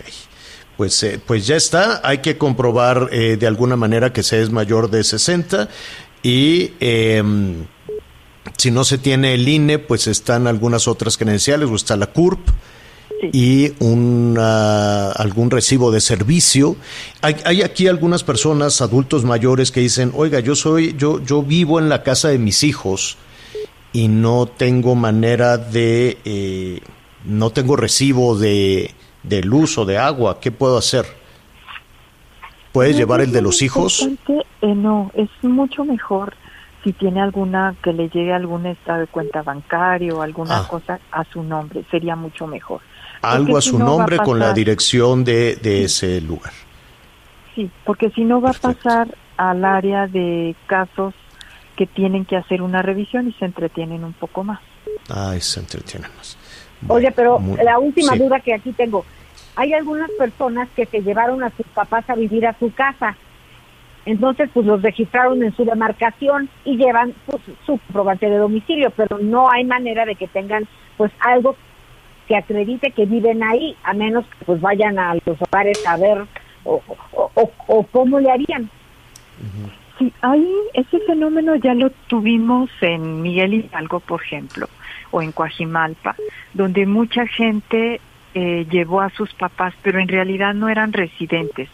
[0.77, 4.49] Pues, eh, pues ya está, hay que comprobar eh, de alguna manera que se es
[4.49, 5.69] mayor de 60
[6.23, 7.65] y em,
[8.57, 12.49] si no se tiene el INE, pues están algunas otras credenciales o está la CURP
[13.31, 16.75] y un, algún recibo de servicio.
[17.21, 21.79] Hay, hay, aquí algunas personas, adultos mayores, que dicen, oiga, yo soy, yo, yo vivo
[21.79, 23.17] en la casa de mis hijos
[23.93, 26.79] y no tengo manera de, eh,
[27.25, 28.91] no tengo recibo de,
[29.23, 31.05] de luz o de agua, ¿qué puedo hacer?
[32.71, 34.07] ¿Puedes llevar el de los hijos?
[34.61, 36.33] Eh, no, es mucho mejor
[36.85, 40.67] si tiene alguna que le llegue algún estado de cuenta bancario o alguna ah.
[40.67, 42.81] cosa a su nombre, sería mucho mejor
[43.21, 46.53] algo a su nombre con la dirección de, ese lugar.
[47.55, 51.13] Sí, porque si no va a pasar al área de casos
[51.75, 54.59] que tienen que hacer una revisión y se entretienen un poco más.
[55.09, 56.37] Ay, se entretienen más.
[56.87, 59.05] Oye, pero la última duda que aquí tengo.
[59.55, 63.15] Hay algunas personas que se llevaron a sus papás a vivir a su casa.
[64.05, 69.19] Entonces, pues los registraron en su demarcación y llevan pues, su comprobante de domicilio, pero
[69.19, 70.67] no hay manera de que tengan
[70.97, 71.55] pues algo
[72.31, 76.23] que acredite que viven ahí, a menos que pues vayan a los hogares a ver
[76.63, 76.81] o,
[77.67, 78.69] o, cómo le harían.
[79.99, 84.69] Sí, ahí ese fenómeno ya lo tuvimos en Miguel Hidalgo, por ejemplo,
[85.11, 86.15] o en Coajimalpa,
[86.53, 87.99] donde mucha gente
[88.33, 91.67] eh, llevó a sus papás, pero en realidad no eran residentes.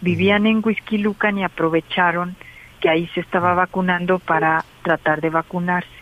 [0.00, 2.34] Vivían en Whisky Lucan y aprovecharon
[2.80, 6.01] que ahí se estaba vacunando para tratar de vacunarse.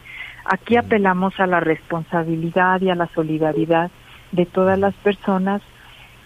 [0.53, 3.89] Aquí apelamos a la responsabilidad y a la solidaridad
[4.33, 5.63] de todas las personas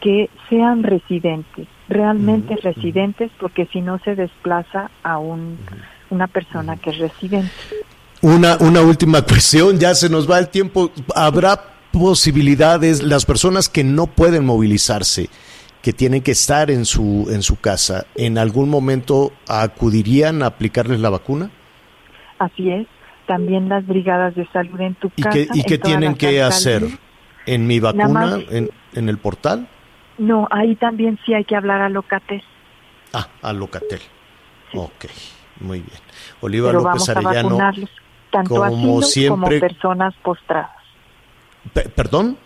[0.01, 5.59] que sean residentes, realmente residentes, porque si no se desplaza a un,
[6.09, 7.53] una persona que es residente.
[8.23, 10.91] Una, una última cuestión, ya se nos va el tiempo.
[11.15, 11.61] ¿Habrá
[11.93, 15.29] posibilidades, las personas que no pueden movilizarse,
[15.83, 21.01] que tienen que estar en su, en su casa, en algún momento acudirían a aplicarles
[21.01, 21.51] la vacuna?
[22.39, 22.87] Así es
[23.27, 25.39] también las brigadas de salud en tu casa.
[25.53, 26.83] ¿Y qué, tienen que hacer?
[27.47, 28.39] ¿En mi vacuna?
[28.51, 29.69] en, el portal?
[30.19, 32.43] No, ahí también sí hay que hablar a Locatel.
[33.13, 34.01] Ah, a Locatel.
[34.75, 35.07] Ok,
[35.61, 35.99] muy bien.
[36.41, 37.59] Oliva López Arellano.
[38.31, 40.71] tanto como siempre, como personas postradas.
[41.95, 42.37] ¿Perdón?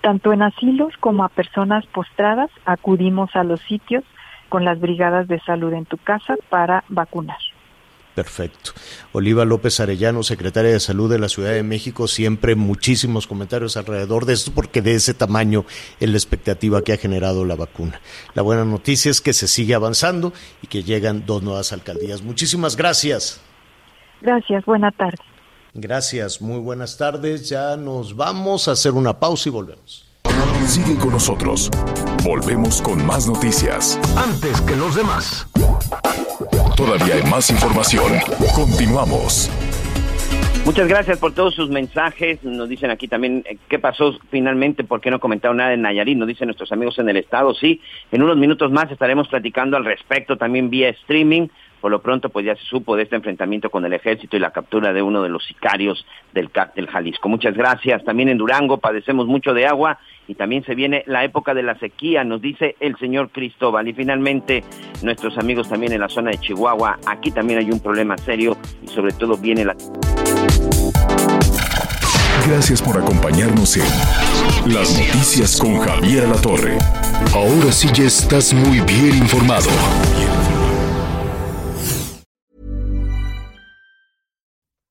[0.00, 4.04] Tanto en asilos como a personas postradas acudimos a los sitios
[4.48, 7.38] con las brigadas de salud en tu casa para vacunar.
[8.16, 8.72] Perfecto.
[9.12, 14.24] Oliva López Arellano, secretaria de Salud de la Ciudad de México, siempre muchísimos comentarios alrededor
[14.24, 15.66] de esto porque de ese tamaño
[16.00, 18.00] es la expectativa que ha generado la vacuna.
[18.32, 22.22] La buena noticia es que se sigue avanzando y que llegan dos nuevas alcaldías.
[22.22, 23.38] Muchísimas gracias.
[24.22, 25.18] Gracias, buena tarde.
[25.74, 27.50] Gracias, muy buenas tardes.
[27.50, 30.06] Ya nos vamos a hacer una pausa y volvemos.
[30.66, 31.70] Sigue con nosotros.
[32.24, 34.00] Volvemos con más noticias.
[34.16, 35.46] Antes que los demás.
[36.76, 38.12] Todavía hay más información.
[38.54, 39.50] Continuamos.
[40.66, 42.44] Muchas gracias por todos sus mensajes.
[42.44, 46.18] Nos dicen aquí también eh, qué pasó finalmente, por qué no comentaron nada en Nayarit.
[46.18, 47.54] Nos dicen nuestros amigos en el estado.
[47.54, 47.80] Sí,
[48.12, 51.48] en unos minutos más estaremos platicando al respecto también vía streaming.
[51.80, 54.50] Por lo pronto, pues ya se supo de este enfrentamiento con el ejército y la
[54.50, 56.04] captura de uno de los sicarios
[56.34, 57.30] del cártel Jalisco.
[57.30, 58.04] Muchas gracias.
[58.04, 59.98] También en Durango padecemos mucho de agua
[60.28, 63.88] y también se viene la época de la sequía, nos dice el señor Cristóbal.
[63.88, 64.64] Y finalmente,
[65.02, 68.88] nuestros amigos también en la zona de Chihuahua, aquí también hay un problema serio y
[68.88, 69.76] sobre todo viene la...
[72.46, 76.78] Gracias por acompañarnos en Las Noticias con Javier La Torre.
[77.34, 79.68] Ahora sí ya estás muy bien informado.